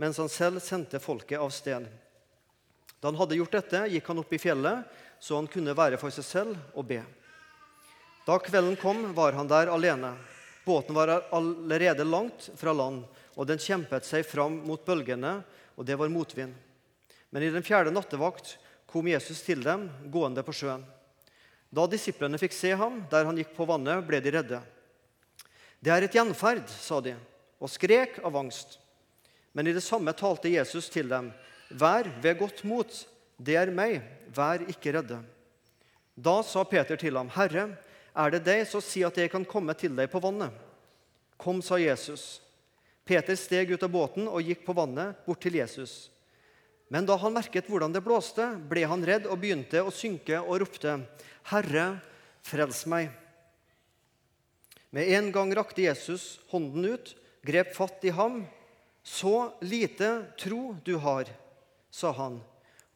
mens 0.00 0.16
han 0.22 0.32
selv 0.32 0.64
sendte 0.64 1.02
folket 1.04 1.36
av 1.36 1.52
sted. 1.52 1.84
Da 2.96 3.12
han 3.12 3.20
hadde 3.20 3.36
gjort 3.42 3.58
dette, 3.58 3.84
gikk 3.92 4.08
han 4.08 4.24
opp 4.24 4.32
i 4.32 4.40
fjellet, 4.40 4.88
så 5.20 5.36
han 5.36 5.52
kunne 5.52 5.76
være 5.76 6.00
for 6.00 6.08
seg 6.16 6.24
selv 6.24 6.56
og 6.72 6.88
be. 6.94 7.02
Da 8.24 8.40
kvelden 8.40 8.80
kom, 8.80 9.10
var 9.12 9.36
han 9.36 9.52
der 9.52 9.68
alene. 9.68 10.16
Båten 10.68 10.94
var 10.94 11.08
allerede 11.32 12.04
langt 12.04 12.50
fra 12.60 12.74
land, 12.76 13.06
og 13.32 13.46
den 13.48 13.60
kjempet 13.62 14.04
seg 14.04 14.26
fram 14.28 14.58
mot 14.66 14.82
bølgene, 14.84 15.38
og 15.80 15.86
det 15.88 15.96
var 15.96 16.10
motvind. 16.12 16.52
Men 17.32 17.44
i 17.46 17.48
den 17.54 17.64
fjerde 17.64 17.94
nattevakt 17.94 18.58
kom 18.84 19.08
Jesus 19.08 19.40
til 19.46 19.62
dem, 19.64 19.86
gående 20.12 20.44
på 20.44 20.52
sjøen. 20.52 20.84
Da 21.72 21.86
disiplene 21.88 22.36
fikk 22.40 22.52
se 22.52 22.74
ham 22.76 23.00
der 23.08 23.24
han 23.24 23.40
gikk 23.40 23.54
på 23.56 23.64
vannet, 23.68 24.04
ble 24.04 24.20
de 24.20 24.34
redde. 24.36 24.60
Det 25.80 25.94
er 25.94 26.04
et 26.04 26.20
gjenferd, 26.20 26.68
sa 26.68 27.00
de, 27.00 27.16
og 27.56 27.72
skrek 27.72 28.20
av 28.20 28.36
angst. 28.36 28.76
Men 29.56 29.72
i 29.72 29.76
det 29.76 29.86
samme 29.88 30.12
talte 30.12 30.52
Jesus 30.52 30.92
til 30.92 31.08
dem. 31.08 31.32
Vær 31.72 32.12
ved 32.20 32.42
godt 32.44 32.60
mot, 32.68 32.92
det 33.40 33.56
er 33.56 33.72
meg, 33.72 34.02
vær 34.36 34.68
ikke 34.68 34.98
redde. 35.00 35.22
Da 36.12 36.42
sa 36.44 36.68
Peter 36.68 37.00
til 37.00 37.16
ham, 37.16 37.32
Herre, 37.32 37.70
er 38.14 38.34
det 38.34 38.44
deg, 38.46 38.64
så 38.68 38.80
si 38.84 39.04
at 39.06 39.16
jeg 39.18 39.30
kan 39.32 39.46
komme 39.48 39.74
til 39.78 39.94
deg 39.96 40.10
på 40.12 40.22
vannet. 40.22 40.54
Kom, 41.38 41.62
sa 41.62 41.78
Jesus. 41.78 42.40
Peter 43.08 43.36
steg 43.38 43.70
ut 43.72 43.84
av 43.84 43.92
båten 43.92 44.26
og 44.28 44.44
gikk 44.44 44.66
på 44.66 44.74
vannet 44.76 45.20
bort 45.24 45.40
til 45.40 45.56
Jesus. 45.60 46.08
Men 46.88 47.06
da 47.08 47.18
han 47.20 47.36
merket 47.36 47.68
hvordan 47.68 47.92
det 47.92 48.02
blåste, 48.04 48.44
ble 48.68 48.84
han 48.88 49.04
redd 49.04 49.28
og 49.28 49.40
begynte 49.40 49.82
å 49.84 49.92
synke 49.92 50.40
og 50.40 50.62
ropte, 50.64 50.98
Herre, 51.52 51.86
frels 52.44 52.84
meg. 52.88 53.12
Med 54.92 55.08
en 55.16 55.28
gang 55.32 55.52
rakte 55.56 55.84
Jesus 55.84 56.38
hånden 56.52 56.86
ut, 56.96 57.12
grep 57.44 57.74
fatt 57.76 58.04
i 58.08 58.12
ham. 58.12 58.42
Så 59.04 59.50
lite 59.64 60.28
tro 60.40 60.74
du 60.84 60.96
har, 61.00 61.28
sa 61.90 62.12
han. 62.16 62.40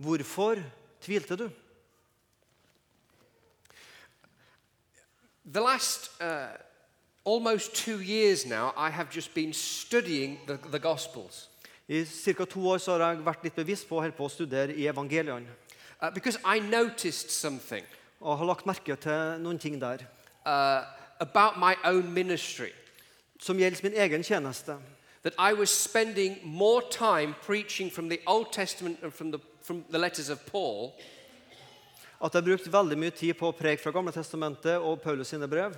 Hvorfor 0.01 0.61
tvilte 1.05 1.37
du? 1.41 1.47
The 5.45 5.61
last 5.61 6.11
uh, 6.21 6.47
almost 7.25 7.75
two 7.75 8.01
years 8.01 8.47
now, 8.47 8.73
I 8.77 8.91
have 8.91 9.11
just 9.11 9.35
been 9.35 9.53
studying 9.53 10.39
the, 10.47 10.59
the 10.71 10.79
Gospels 10.79 11.49
I 11.89 12.05
ca. 12.05 12.45
to 12.45 12.61
år 12.69 12.79
så 12.79 12.93
har 12.99 13.11
jeg 13.11 13.25
vært 13.27 13.43
litt 13.45 13.55
bevisst 13.57 13.89
på 13.89 13.97
å 13.97 14.01
holde 14.01 14.17
på 14.17 14.25
å 14.25 14.31
studere 14.31 14.75
i 14.75 14.87
evangeliene. 14.87 15.47
uh, 16.01 16.11
because 16.15 16.39
I 16.45 16.61
noticed 16.61 17.31
something 17.31 17.85
Og 18.21 18.39
har 18.39 18.45
lagt 18.47 18.67
merke 18.67 18.97
til 18.97 19.41
noen 19.43 19.59
ting 19.59 19.81
der 19.81 19.99
uh, 20.47 20.85
about 21.21 21.59
my 21.59 21.75
own 21.85 22.13
ministry. 22.15 22.71
som 23.41 23.59
gjelder 23.59 23.81
min 23.83 23.95
egen 23.95 24.23
tjeneste. 24.23 24.77
That 25.23 25.35
I 25.39 25.53
was 25.53 25.71
spending 25.71 26.39
more 26.45 26.83
time 26.91 27.35
preaching 27.47 27.91
from 27.93 28.09
the 28.09 28.19
Old 28.27 28.47
Testament 28.53 28.99
and 29.03 29.13
from 29.13 29.33
the, 29.33 29.39
from 29.63 29.85
the 29.91 29.99
letters 29.99 30.29
of 30.31 30.39
Paul 30.47 30.93
At 32.23 32.35
jeg 32.35 32.45
brukte 32.45 32.71
veldig 32.73 32.97
mye 32.99 33.11
tid 33.11 33.35
på 33.35 33.49
å 33.51 33.55
preke 33.57 33.83
fra 33.83 33.91
Gamle 33.91 34.13
testamentet 34.15 34.79
og 34.79 35.01
Paulus 35.03 35.33
sine 35.33 35.49
brev. 35.51 35.75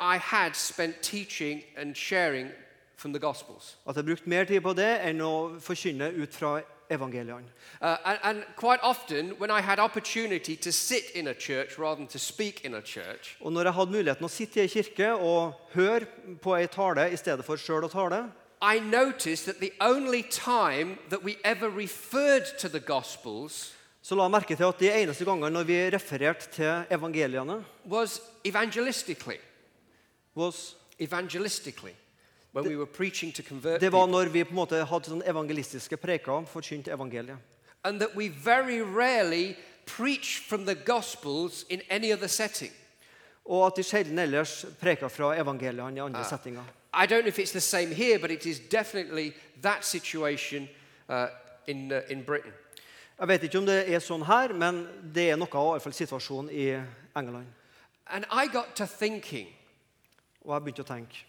I 0.00 0.18
had 0.18 0.54
spent 0.54 1.00
teaching 1.02 1.62
and 1.76 1.96
sharing 1.96 2.50
from 2.96 3.12
the 3.12 3.18
Gospels. 3.18 3.76
At 3.88 3.96
jeg 3.96 4.04
brukte 4.04 4.28
mer 4.28 4.44
tid 4.44 4.60
på 4.60 4.72
det 4.76 4.90
enn 5.08 5.20
å 5.24 5.56
forkynne 5.60 6.10
ut 6.16 6.34
fra 6.34 6.60
evangeliene. 6.90 7.48
Uh, 7.80 7.96
and, 8.04 8.18
and 8.22 8.44
quite 8.56 8.80
often, 8.82 9.30
when 9.38 9.50
I 9.50 9.60
had 9.60 9.78
opportunity 9.78 10.56
to 10.56 10.72
sit 10.72 11.10
in 11.14 11.28
a 11.28 11.34
church 11.34 11.78
rather 11.78 11.96
than 11.96 12.06
to 12.08 12.18
speak 12.18 12.64
in 12.64 12.74
a 12.74 12.82
church, 12.82 13.36
Og 13.40 13.52
når 13.52 13.64
jeg 13.64 13.72
hadde 13.72 13.90
muligheten 13.90 14.24
å 14.24 14.28
sitte 14.28 14.60
i 14.60 14.62
en 14.62 14.68
kirke 14.68 15.12
og 15.14 15.54
høre 15.74 16.06
på 16.42 16.56
ei 16.56 16.66
tale 16.66 17.10
i 17.12 17.16
stedet 17.16 17.44
for 17.44 17.56
sjøl 17.56 17.88
å 17.88 17.92
tale, 17.92 18.26
I 18.62 18.80
noticed 18.80 19.46
that 19.46 19.60
the 19.60 19.72
only 19.80 20.22
time 20.22 20.98
that 21.10 21.22
we 21.24 21.36
ever 21.44 21.68
referred 21.68 22.58
to 22.58 22.68
the 22.68 22.80
Gospels 22.80 23.75
så 24.06 24.14
la 24.14 24.28
merke 24.30 24.54
til 24.54 24.68
at 24.68 24.78
de 24.78 24.90
eneste 25.02 25.26
gangene 25.26 25.50
når 25.50 25.64
vi 25.66 25.76
refererte 25.90 26.46
til 26.54 26.94
evangeliene, 26.94 27.64
was 27.90 28.20
evangelistically. 28.44 29.38
was, 30.36 30.76
Evangelistically. 30.98 31.94
When 32.52 32.68
we 32.68 32.76
were 32.76 32.86
preaching 32.86 33.34
to 33.34 33.42
convert 33.42 33.80
det 33.80 33.92
var 33.92 34.06
når 34.06 34.28
vi 34.28 34.44
på 34.44 34.50
en 34.50 34.56
måte 34.56 34.84
hadde 34.84 35.10
sånn 35.10 35.24
evangelistiske 35.26 35.96
preker 35.96 36.46
forkynt 36.46 36.88
evangeliet. 36.88 37.36
And 37.84 38.00
that 38.00 38.14
we 38.16 38.28
very 38.28 38.80
rarely 38.80 39.56
preach 39.86 40.38
from 40.48 40.66
the 40.66 40.74
Gospels 40.74 41.64
in 41.68 41.82
any 41.90 42.12
other 42.12 42.28
setting. 42.28 42.72
Og 43.44 43.66
at 43.66 43.76
de 43.76 43.82
sjelden 43.82 44.18
ellers 44.18 44.64
preker 44.80 45.08
fra 45.08 45.34
evangeliene 45.36 45.98
i 45.98 46.00
andre 46.00 46.24
settinger. 46.24 46.64
I 46.94 47.06
don't 47.06 47.22
know 47.22 47.28
if 47.28 47.38
it's 47.38 47.52
the 47.52 47.60
same 47.60 47.94
here, 47.94 48.18
but 48.18 48.30
it 48.30 48.46
is 48.46 48.58
definitely 48.58 49.34
that 49.62 49.84
situation 49.84 50.68
uh, 51.08 51.26
in, 51.66 51.92
uh, 51.92 52.00
in 52.08 52.22
Britain. 52.22 52.52
Jeg 53.18 53.28
vet 53.28 53.42
ikke 53.42 53.58
om 53.58 53.66
det 53.66 53.78
er 53.88 54.02
sånn 54.04 54.26
her, 54.28 54.52
men 54.52 54.82
det 55.14 55.30
er 55.32 55.38
noe 55.40 55.60
av 55.60 55.86
situasjonen 55.88 56.50
i 56.52 56.66
England. 57.16 57.46
And 58.06 58.26
I 58.30 58.46
got 58.46 58.76
to 58.76 58.86
thinking, 58.86 59.48
Og 60.44 60.52
jeg 60.54 60.62
begynte 60.62 60.84
å 60.84 60.86
tenke 60.86 61.24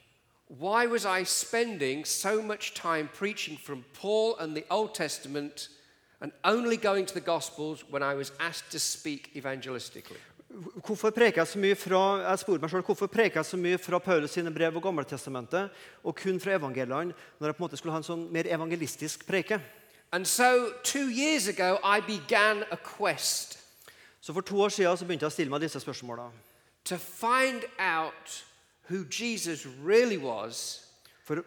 why 0.47 0.85
was 0.87 1.05
I 1.05 1.23
spending 1.23 2.05
so 2.05 2.41
much 2.41 2.73
time 2.73 3.09
preaching 3.13 3.57
from 3.57 3.83
Paul 3.93 4.37
and 4.39 4.55
the 4.55 4.63
Old 4.69 4.93
Testament 4.95 5.69
and 6.21 6.31
only 6.43 6.77
going 6.77 7.05
to 7.05 7.13
the 7.13 7.21
Gospels 7.21 7.83
when 7.89 8.01
I 8.01 8.13
was 8.13 8.31
asked 8.39 8.71
to 8.71 8.79
speak 8.79 9.31
evangelistically? 9.35 10.19
Hvorfor 10.85 11.09
preker 11.09 11.41
jeg 11.41 11.47
så 11.47 11.59
mye 11.59 11.75
fra 11.75 12.01
jeg 12.29 12.39
spurte 12.39 12.61
meg 12.61 12.71
selv, 12.71 12.85
hvorfor 12.85 13.07
preker 13.11 13.41
jeg 13.41 13.45
så 13.45 13.57
mye 13.59 13.77
fra 13.77 13.99
Paulus 13.99 14.31
sine 14.31 14.53
brev 14.53 14.75
og 14.75 14.83
Gammeltestamentet, 14.83 15.69
og 16.03 16.15
kun 16.15 16.39
fra 16.39 16.55
evangeliene, 16.55 17.13
når 17.39 17.47
jeg 17.47 17.55
på 17.55 17.63
en 17.63 17.65
måte 17.65 17.77
skulle 17.77 17.93
ha 17.93 17.99
en 17.99 18.07
sånn 18.07 18.23
mer 18.31 18.47
evangelistisk 18.47 19.27
preke? 19.27 19.59
And 20.11 20.25
so, 20.25 20.71
two 20.83 21.09
years 21.09 21.47
ago, 21.47 21.77
I 21.83 21.99
began 22.01 22.63
a 22.71 22.77
quest 22.77 23.59
Så 24.21 24.33
For 24.33 24.41
to 24.41 24.55
år 24.61 24.69
siden 24.69 24.97
så 24.97 25.05
begynte 25.05 25.23
jeg 25.23 25.27
å 25.27 25.33
stille 25.33 25.49
meg 25.49 25.61
disse 25.61 25.79
spørsmåla. 25.79 26.29
to 26.85 26.97
find 26.97 27.61
out 27.79 28.43
who 28.89 29.03
Jesus 29.09 29.65
really 29.85 30.17
was 30.17 30.85
For 31.23 31.43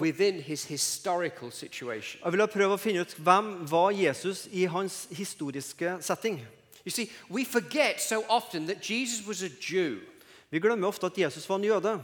within 0.00 0.34
his 0.40 0.64
historical 0.64 1.50
situation. 1.52 2.20
jeg 2.24 2.32
ville 2.32 2.46
prøve 2.46 2.74
å 2.74 2.76
finne 2.76 3.00
ut 3.00 3.14
hvem 3.14 3.70
var 3.70 3.90
Jesus 3.90 4.48
i 4.52 4.64
hans 4.64 5.08
historiske 5.10 5.96
setting. 6.00 6.40
You 6.86 6.90
see, 6.90 7.10
we 7.30 7.44
forget 7.44 8.00
so 8.00 8.24
often 8.28 8.66
that 8.66 8.90
Jesus 8.90 9.26
was 9.26 9.42
a 9.42 9.48
Jew. 9.72 9.98
Vi 10.50 10.58
glemmer 10.60 10.88
ofte 10.88 11.06
at 11.06 11.18
Jesus 11.18 11.48
var 11.48 11.56
en 11.56 11.64
jøde. 11.64 12.02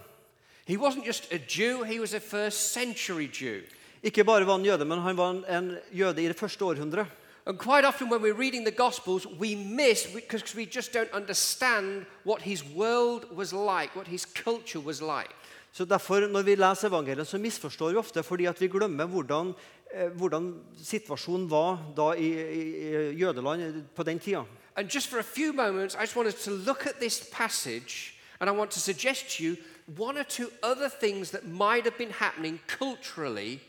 He 0.67 0.77
wasn't 0.77 1.07
just 1.07 1.33
a 1.33 1.39
Jew, 1.39 1.83
he 1.85 2.01
was 2.01 2.15
a 2.15 2.21
first 2.21 2.73
century 2.73 3.27
Jew. 3.41 3.63
Ikke 4.05 4.25
bare 4.25 4.45
var 4.47 4.59
han 4.59 4.67
jøde, 4.67 4.85
men 4.85 5.01
han 5.01 5.17
var 5.17 5.31
en, 5.49 5.77
jøde 5.93 6.23
i 6.23 6.29
det 6.29 6.37
første 6.37 6.65
århundret. 6.65 7.07
And 7.47 7.59
quite 7.59 7.87
often, 7.87 8.11
when 8.11 8.23
we're 8.23 8.39
reading 8.41 8.67
the 8.67 8.77
Gospels, 8.77 9.27
we 9.27 9.55
miss 9.55 10.07
because 10.07 10.57
we 10.57 10.65
just 10.65 10.93
don't 10.93 11.13
understand 11.13 12.05
what 12.25 12.43
his 12.43 12.65
world 12.77 13.25
was 13.37 13.53
like, 13.53 13.97
what 13.97 14.09
his 14.09 14.27
culture 14.27 14.81
was 14.81 15.01
like. 15.01 15.31
Så 15.73 15.85
derfor, 15.85 16.21
Når 16.21 16.43
vi 16.43 16.55
leser 16.55 16.89
evangeliet, 16.89 17.27
så 17.27 17.39
misforstår 17.39 17.91
vi 17.91 17.97
ofte 17.97 18.23
fordi 18.23 18.45
at 18.45 18.61
vi 18.61 18.69
glemmer 18.69 19.07
hvordan, 19.07 19.55
eh, 19.95 20.09
hvordan 20.09 20.55
situasjonen 20.85 21.51
var 21.51 21.79
da 21.97 22.13
i, 22.13 22.29
i, 22.29 22.61
i 22.61 23.19
jødeland 23.19 23.83
på 23.97 24.03
den 24.03 24.19
tida. 24.19 24.45
And 24.77 24.89
just 24.95 25.09
for 25.09 25.19
a 25.19 25.23
few 25.23 25.53
moments, 25.53 25.95
I 25.95 26.01
just 26.01 26.17
wanted 26.17 26.33
to 26.33 26.51
look 26.51 26.87
at 26.87 26.95
this 27.01 27.29
passage 27.33 28.15
and 28.41 28.51
I 28.51 28.53
want 28.53 28.71
to 28.71 28.81
suggest 28.81 29.37
to 29.37 29.45
you 29.45 29.57
one 29.99 30.19
or 30.19 30.25
two 30.25 30.49
other 30.63 30.89
things 31.01 31.31
that 31.31 31.45
might 31.45 31.85
have 31.85 31.97
been 31.99 32.13
happening 32.13 32.61
culturally 32.79 33.61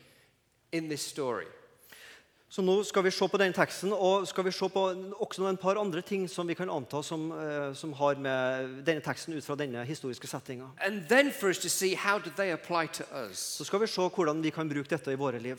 in 0.72 0.90
this 0.90 1.02
story. 1.02 1.46
Så 2.50 2.62
nå 2.62 2.84
skal 2.88 3.04
vi 3.04 3.12
se 3.12 3.28
på 3.28 3.38
den 3.38 3.54
teksten, 3.54 3.92
og 3.92 4.28
skal 4.30 4.46
vi 4.46 4.52
se 4.56 4.68
på 4.72 4.82
også 5.20 5.48
en 5.50 5.58
par 5.58 5.76
andre 5.82 6.02
ting 6.02 6.30
som 6.30 6.48
vi 6.48 6.54
kan 6.56 6.70
anta 6.70 7.02
som, 7.04 7.32
eh, 7.32 7.74
som 7.76 7.94
har 7.94 8.16
med 8.16 8.70
denne 8.86 9.02
teksten 9.02 9.34
ut 9.34 9.44
fra 9.44 9.56
denne 9.56 9.86
historiske 9.86 10.28
settinga. 10.28 10.70
And 10.80 11.04
then 11.10 11.34
for 11.34 11.48
us 11.50 11.58
to 11.60 11.70
see 11.70 11.96
how 11.96 12.18
did 12.20 12.32
they 12.38 12.52
apply 12.52 12.88
to 12.94 13.04
us. 13.12 13.38
Så 13.38 13.64
skal 13.64 13.82
vi 13.82 13.88
se 13.88 14.02
hvordan 14.02 14.44
vi 14.44 14.50
kan 14.50 14.70
bruke 14.70 14.90
dette 14.90 15.12
i 15.12 15.16
våre 15.16 15.40
liv. 15.40 15.58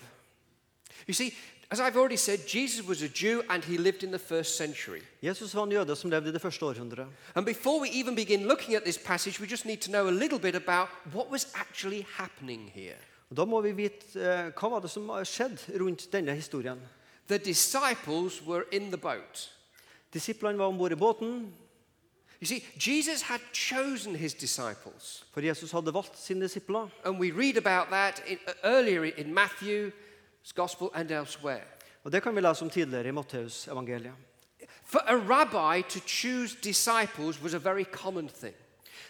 You 1.08 1.14
see, 1.14 1.34
as 1.70 1.80
I've 1.80 1.96
already 1.96 2.16
said, 2.16 2.38
Jesus 2.54 2.86
was 2.88 3.02
a 3.02 3.08
Jew 3.08 3.42
and 3.50 3.64
he 3.64 3.76
lived 3.76 4.02
in 4.02 4.10
the 4.10 4.18
first 4.18 4.56
century. 4.56 5.02
Jesus 5.22 5.54
var 5.54 5.64
en 5.64 5.72
jøde 5.72 5.96
som 5.96 6.10
levde 6.10 6.28
i 6.28 6.32
det 6.32 6.40
første 6.40 6.64
århundret. 6.64 7.06
And 7.34 7.46
before 7.46 7.80
we 7.80 7.88
even 7.92 8.16
begin 8.16 8.46
looking 8.46 8.74
at 8.74 8.82
this 8.82 8.98
passage, 8.98 9.40
we 9.40 9.46
just 9.46 9.66
need 9.66 9.78
to 9.78 9.90
know 9.90 10.08
a 10.08 10.10
little 10.10 10.38
bit 10.38 10.54
about 10.54 10.88
what 11.14 11.30
was 11.30 11.48
actually 11.54 12.06
happening 12.08 12.70
here. 12.74 12.96
Og 13.30 13.36
Da 13.36 13.44
må 13.44 13.60
vi 13.60 13.72
vite 13.72 14.20
eh, 14.20 14.52
hva 14.54 14.68
var 14.68 14.80
det 14.80 14.90
som 14.90 15.10
skjedde 15.24 15.80
rundt 15.80 16.12
denne 16.12 16.34
historien. 16.34 16.80
The 17.28 17.38
disciples 17.38 18.42
were 18.46 18.64
in 18.72 18.90
the 18.92 18.98
boat. 18.98 19.50
Disiplene 20.14 20.58
var 20.58 20.64
om 20.66 20.78
bord 20.78 20.92
i 20.92 20.94
båten, 20.94 21.54
You 22.42 22.46
see, 22.46 22.62
Jesus 22.76 23.22
had 23.22 23.40
chosen 23.54 24.14
his 24.16 24.34
disciples. 24.34 25.24
for 25.32 25.40
Jesus 25.40 25.72
hadde 25.72 25.94
valgt 25.94 26.18
sine 26.18 26.44
disipler. 26.44 26.88
And 27.04 27.18
we 27.18 27.30
read 27.32 27.56
about 27.56 27.88
that 27.90 28.22
in, 28.26 28.38
uh, 28.46 28.52
earlier 28.62 29.04
in 29.04 29.34
Matthew's 29.34 30.52
gospel 30.54 30.90
and 30.94 31.10
elsewhere. 31.10 31.62
Og 32.04 32.12
Det 32.12 32.22
kan 32.22 32.36
vi 32.36 32.40
lese 32.40 32.62
om 32.62 32.70
tidligere 32.70 33.08
i 33.08 33.10
Matteus 33.10 33.66
evangeliet. 33.68 34.12
For 34.84 34.98
a 35.06 35.16
rabbi 35.16 35.82
to 35.88 36.00
choose 36.06 36.56
disciples 36.62 37.42
was 37.42 37.54
a 37.54 37.58
very 37.58 37.84
common 37.84 38.28
thing. 38.28 38.54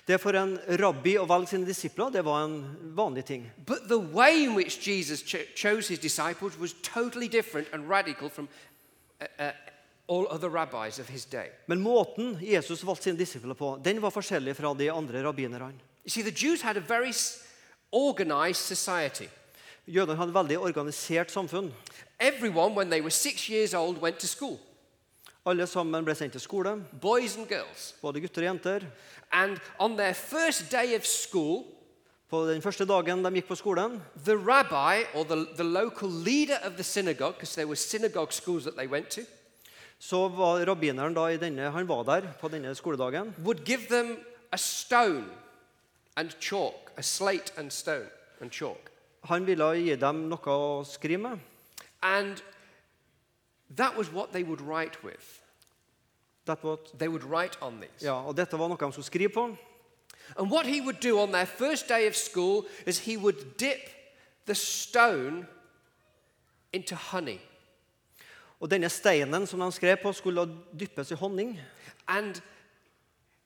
Det 0.08 0.20
for 0.20 0.36
en 0.38 0.58
rabbi 0.78 1.16
å 1.18 1.24
velge 1.26 1.48
sine 1.50 1.66
disipler 1.66 2.12
det 2.14 2.22
var 2.24 2.44
en 2.44 2.60
vanlig 2.94 3.24
ting. 3.26 3.50
But 3.66 3.88
the 3.88 3.98
way 3.98 4.44
in 4.44 4.54
which 4.54 4.78
Jesus 4.88 5.22
cho- 5.22 5.46
chose 5.56 5.88
his 5.88 5.98
disciples 5.98 6.58
was 6.58 6.74
totally 6.82 7.28
different 7.28 7.66
and 7.72 7.88
radical 7.90 8.28
from 8.30 8.48
uh, 9.20 9.26
uh, 9.42 9.50
all 10.08 10.26
other 10.30 10.48
rabbis 10.48 10.98
of 11.00 11.08
his 11.08 11.24
day. 11.24 11.48
Men 11.66 11.80
måten 11.82 12.38
Jesus 12.40 12.84
valgte 12.86 13.02
sine 13.10 13.18
disipler 13.18 13.54
på, 13.54 13.80
den 13.84 13.98
var 14.02 14.10
forskjellig 14.14 14.54
fra 14.56 14.74
de 14.78 14.90
andre 14.92 15.22
rabbinerne. 15.26 15.72
You 16.04 16.10
see, 16.10 16.22
the 16.22 16.30
Jews 16.46 16.62
had 16.62 16.76
a 16.76 16.80
very 16.88 17.12
organized 17.92 18.62
society. 18.76 19.26
Jødene 19.88 20.16
hadde 20.16 20.30
et 20.30 20.34
veldig 20.34 20.58
organisert 20.58 21.30
samfunn. 21.30 21.72
Everyone, 22.20 22.74
when 22.76 22.90
they 22.90 23.00
were 23.00 23.10
six 23.10 23.48
years 23.50 23.74
old, 23.74 23.98
went 24.02 24.18
to 24.20 24.26
school 24.26 24.58
Alle 25.46 25.66
sammen 25.66 26.04
ble 26.04 26.14
sendt 26.18 26.32
til 26.34 26.40
skole, 26.40 26.72
boys 27.02 27.36
and 27.36 27.46
girls. 27.46 27.94
både 28.02 28.20
gutter 28.20 28.42
og 28.42 28.46
jenter. 28.48 28.80
And 29.32 29.60
on 29.78 29.96
their 29.96 30.14
first 30.14 30.70
day 30.70 30.94
of 30.96 31.06
school, 31.06 31.64
På 32.30 32.40
den 32.46 32.62
første 32.62 32.84
dagen 32.84 33.22
de 33.24 33.30
gikk 33.30 33.46
på 33.46 33.54
skolen, 33.54 34.00
the 34.24 34.34
rabbi 34.34 35.04
or 35.14 35.22
the, 35.24 35.46
the 35.54 35.64
local 35.64 36.08
leader 36.10 36.58
of 36.64 36.72
the 36.72 36.82
synagogue, 36.82 37.34
because 37.34 37.54
there 37.54 37.68
were 37.68 37.76
synagogue 37.76 38.32
schools 38.32 38.64
that 38.64 38.74
they 38.76 38.86
went 38.86 39.08
to, 39.10 39.20
så 39.98 40.28
var 40.28 40.66
rabbineren 40.66 41.14
da 41.14 41.28
i 41.30 41.36
denne, 41.36 41.70
han 41.70 41.88
var 41.88 42.02
der 42.02 42.32
på 42.40 42.48
denne 42.48 42.74
skoledagen. 42.74 43.34
would 43.44 43.64
give 43.64 43.86
them 43.88 44.18
a 44.52 44.56
stone 44.56 45.24
and 46.16 46.30
chalk, 46.40 46.90
a 46.96 47.02
slate 47.02 47.52
and 47.56 47.70
stone 47.70 48.10
and 48.40 48.50
chalk. 48.50 48.90
Han 49.24 49.46
ville 49.46 49.72
gi 49.74 49.96
dem 49.96 50.26
noe 50.28 50.50
å 50.50 50.84
skrive 50.84 51.18
med. 51.18 51.38
And 52.02 52.42
that 53.76 53.96
was 53.96 54.12
what 54.12 54.32
they 54.32 54.42
would 54.42 54.60
write 54.60 55.04
with. 55.04 55.40
Var, 56.46 56.76
They 56.98 57.08
would 57.08 57.24
write 57.24 57.58
on 57.60 57.80
these. 57.82 58.06
ja, 58.06 58.12
og 58.26 58.36
dette 58.36 58.58
var 58.58 58.68
noe 58.68 58.76
de 58.76 58.92
skulle 58.92 59.04
skrive 59.04 59.28
på. 59.28 59.56
And 60.36 60.52
what 60.52 60.66
he 60.66 60.80
would 60.82 61.00
do 61.02 61.18
on 61.18 61.32
their 61.32 61.46
first 61.46 61.88
day 61.88 62.08
of 62.08 62.14
school 62.14 62.66
is 62.86 62.98
he 62.98 63.18
would 63.18 63.58
dip 63.58 63.90
the 64.46 64.54
stone 64.54 65.46
into 66.72 66.94
honey. 66.94 67.38
Og 68.60 68.70
denne 68.70 68.88
steinen 68.88 69.46
som 69.46 69.60
de 69.60 69.72
skrev 69.72 69.96
på, 70.02 70.12
skulle 70.12 70.48
dyppes 70.80 71.10
i 71.10 71.14
honning. 71.14 71.60
And 72.08 72.42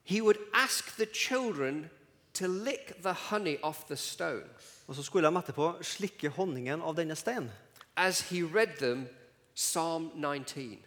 he 0.03 0.23
would 0.23 0.39
ask 0.55 0.97
the 0.97 1.07
children 1.15 1.91
to 2.35 2.47
lick 2.47 3.03
the 3.03 3.13
honey 3.13 3.57
off 3.63 3.85
the 3.87 3.97
stone 3.97 4.45
Og 4.87 4.95
så 4.95 5.03
skulle 5.03 5.29
de 5.29 5.39
etterpå 5.39 5.73
slikke 5.83 6.29
honningen 6.29 6.83
av 6.83 6.97
denne 6.97 7.15
steinen. 7.17 7.51
as 7.97 8.21
he 8.21 8.43
read 8.43 8.77
them 8.79 9.07
Psalm 9.55 10.11
19. 10.15 10.79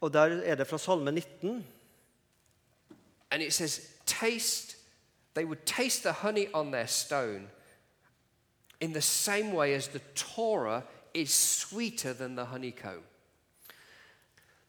Og 0.00 0.12
der 0.12 0.42
er 0.44 0.54
det 0.54 0.66
fra 0.66 0.78
Salme 0.78 1.12
19. 1.12 1.66
And 3.30 3.42
it 3.42 3.52
says, 3.52 3.80
Taste, 4.06 4.76
they 5.34 5.44
would 5.44 5.66
taste 5.66 6.02
the 6.02 6.12
honey 6.12 6.46
on 6.52 6.72
their 6.72 6.86
stone 6.86 7.48
in 8.80 8.92
the 8.92 9.00
same 9.00 9.54
way 9.54 9.74
as 9.74 9.88
the 9.88 10.00
Torah 10.14 10.82
is 11.14 11.30
sweeter 11.30 12.12
than 12.12 12.36
the 12.36 12.44
honeycomb. 12.44 13.02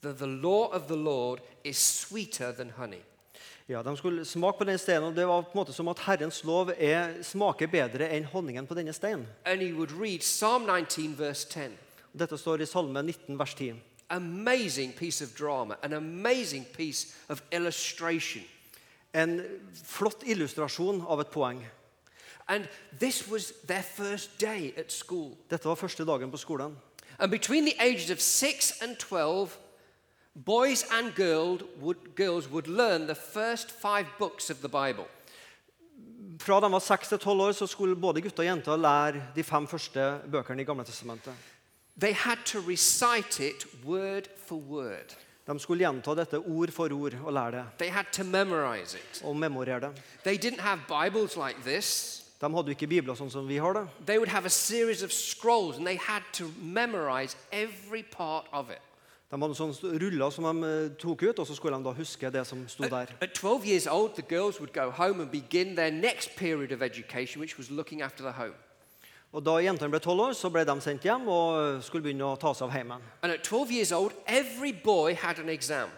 The, 0.02 0.14
the 0.14 0.28
law 0.28 0.68
of 0.68 0.88
the 0.88 0.96
Lord 0.96 1.42
is 1.64 1.78
sweeter 1.78 2.52
than 2.52 2.70
honey. 2.70 3.02
Ja, 3.68 3.84
De 3.84 3.98
skulle 3.98 4.26
smake 4.26 4.58
på 4.58 4.64
den 4.64 4.78
steinen, 4.78 5.04
og 5.04 5.16
det 5.16 5.28
var 5.28 5.42
på 5.42 5.50
en 5.54 5.58
måte 5.58 5.74
som 5.74 5.88
at 5.88 6.00
Herrens 6.06 6.44
lov 6.44 6.70
er, 6.78 7.24
smaker 7.24 7.68
bedre 7.68 8.12
enn 8.14 8.28
honningen 8.30 8.68
på 8.68 8.78
denne 8.78 8.94
steinen. 8.94 9.26
And 9.46 9.62
he 9.62 9.74
would 9.74 9.92
read 9.92 10.20
Psalm 10.20 10.68
19, 10.70 11.18
verse 11.20 11.50
10. 11.50 11.74
Dette 12.14 12.38
står 12.38 12.62
i 12.62 12.66
Salme 12.66 13.02
19, 13.02 13.40
vers 13.40 13.56
10. 13.56 13.74
Amazing 14.16 14.94
piece 14.94 15.24
of 15.24 15.36
drama, 15.36 15.76
an 15.84 15.94
amazing 15.94 16.66
piece 16.78 17.14
of 17.30 17.42
illustration. 17.52 18.44
En 19.14 19.42
flott 19.84 20.24
illustrasjon 20.24 21.02
av 21.08 21.20
et 21.20 21.32
poeng. 21.32 21.62
And 22.48 22.68
this 23.00 23.28
was 23.28 23.54
their 23.68 23.84
first 23.84 24.40
day 24.40 24.74
at 24.78 24.92
school. 24.92 25.38
Dette 25.50 25.66
var 25.66 25.76
første 25.76 26.06
dagen 26.06 26.32
på 26.32 26.38
skolen. 26.38 26.78
And 27.20 27.32
between 27.32 27.66
the 27.66 27.76
ages 27.80 28.10
of 28.10 28.22
6 28.22 28.82
and 28.82 28.98
12, 28.98 29.58
boys 30.36 30.86
and 30.92 31.16
girl 31.16 31.60
would, 31.82 32.16
girls 32.16 32.50
would 32.50 32.68
learn 32.68 33.08
the 33.08 33.16
first 33.16 33.72
five 33.72 34.06
books 34.20 34.50
of 34.50 34.58
the 34.58 34.70
Bible. 34.70 35.08
Fra 36.40 36.60
de 36.62 36.72
var 36.72 36.80
6 36.80 37.08
til 37.08 37.20
12 37.20 37.42
år 37.42 37.52
så 37.52 37.68
skulle 37.68 37.96
både 37.96 38.22
gutter 38.22 38.44
og 38.44 38.50
jenter 38.50 38.78
lære 38.78 39.22
de 39.36 39.44
fem 39.44 39.68
første 39.68 40.20
bøkene 40.32 40.62
i 40.62 40.66
Gamle 40.66 40.84
testamentet. 40.84 41.34
They 42.00 42.14
had 42.14 42.38
to 42.46 42.60
recite 42.60 43.40
it 43.40 43.66
word 43.86 44.28
for 44.48 44.56
word. 44.56 45.16
De 45.48 45.60
skulle 45.60 45.80
gjenta 45.86 46.16
dette 46.16 46.40
ord 46.40 46.72
for 46.72 46.90
ord 46.94 47.14
og 47.24 47.34
lære 47.34 47.52
det. 47.52 47.66
They 47.78 47.90
had 47.90 48.06
to 48.12 48.24
memorize 48.24 48.98
it. 48.98 49.22
og 49.24 49.36
memorere 49.38 49.80
det. 49.80 50.02
They 50.24 50.38
didn't 50.38 50.62
have 50.62 50.80
Bibles 50.88 51.36
like 51.38 51.60
this. 51.66 52.22
De 52.42 52.50
hadde 52.56 52.68
jo 52.68 52.76
ikke 52.76 52.88
bibler 52.88 53.16
sånn 53.16 53.30
som 53.32 53.48
vi 53.48 53.58
har 53.58 53.74
det. 53.74 53.88
They 54.08 54.18
would 54.18 54.30
have 54.30 54.46
a 54.46 54.50
series 54.50 55.04
of 55.04 55.12
scrolls 55.12 55.78
and 55.78 55.86
they 55.86 55.98
had 55.98 56.22
to 56.34 56.46
memorize 56.62 57.38
every 57.52 58.04
part 58.12 58.46
of 58.52 58.70
it. 58.70 58.82
De 59.32 59.40
hadde 59.42 59.56
sånne 59.56 60.00
ruller 60.02 60.30
som 60.30 60.46
de 60.50 60.68
eh, 60.68 60.92
tok 61.00 61.24
ut, 61.24 61.40
og 61.40 61.48
så 61.48 61.56
skulle 61.56 61.78
de 61.78 61.84
da 61.84 61.94
huske 61.96 62.30
det 62.32 62.44
som 62.48 62.68
sto 62.68 62.84
der. 62.84 63.06
At 63.22 63.32
12 63.34 63.66
years 63.66 63.88
old, 63.88 64.14
the 64.14 64.22
girls 64.36 64.60
would 64.60 64.74
go 64.74 64.90
home 64.92 65.22
and 65.22 65.32
begin 65.32 65.76
their 65.76 65.92
next 65.92 66.36
period 66.36 66.72
of 66.72 66.82
education, 66.82 67.40
which 67.42 67.58
was 67.58 67.72
looking 67.72 68.02
after 68.02 68.24
the 68.24 68.32
home. 68.32 68.54
Og 69.34 69.44
Da 69.44 69.58
jentene 69.60 69.90
ble 69.90 70.00
tolv 70.00 70.22
år, 70.30 70.34
så 70.34 70.50
ble 70.50 70.64
de 70.66 70.76
sendt 70.82 71.04
hjem 71.04 71.28
og 71.28 71.84
skulle 71.84 72.04
begynne 72.04 72.24
å 72.24 72.38
ta 72.40 72.54
seg 72.54 72.68
av 72.70 72.72
heimen. 72.76 73.02
And 73.22 73.32
at 73.32 73.44
12 73.44 73.72
years 73.72 73.92
old, 73.92 74.14
every 74.28 74.72
boy 74.72 75.16
had 75.16 75.40
an 75.40 75.50
exam. 75.50 75.90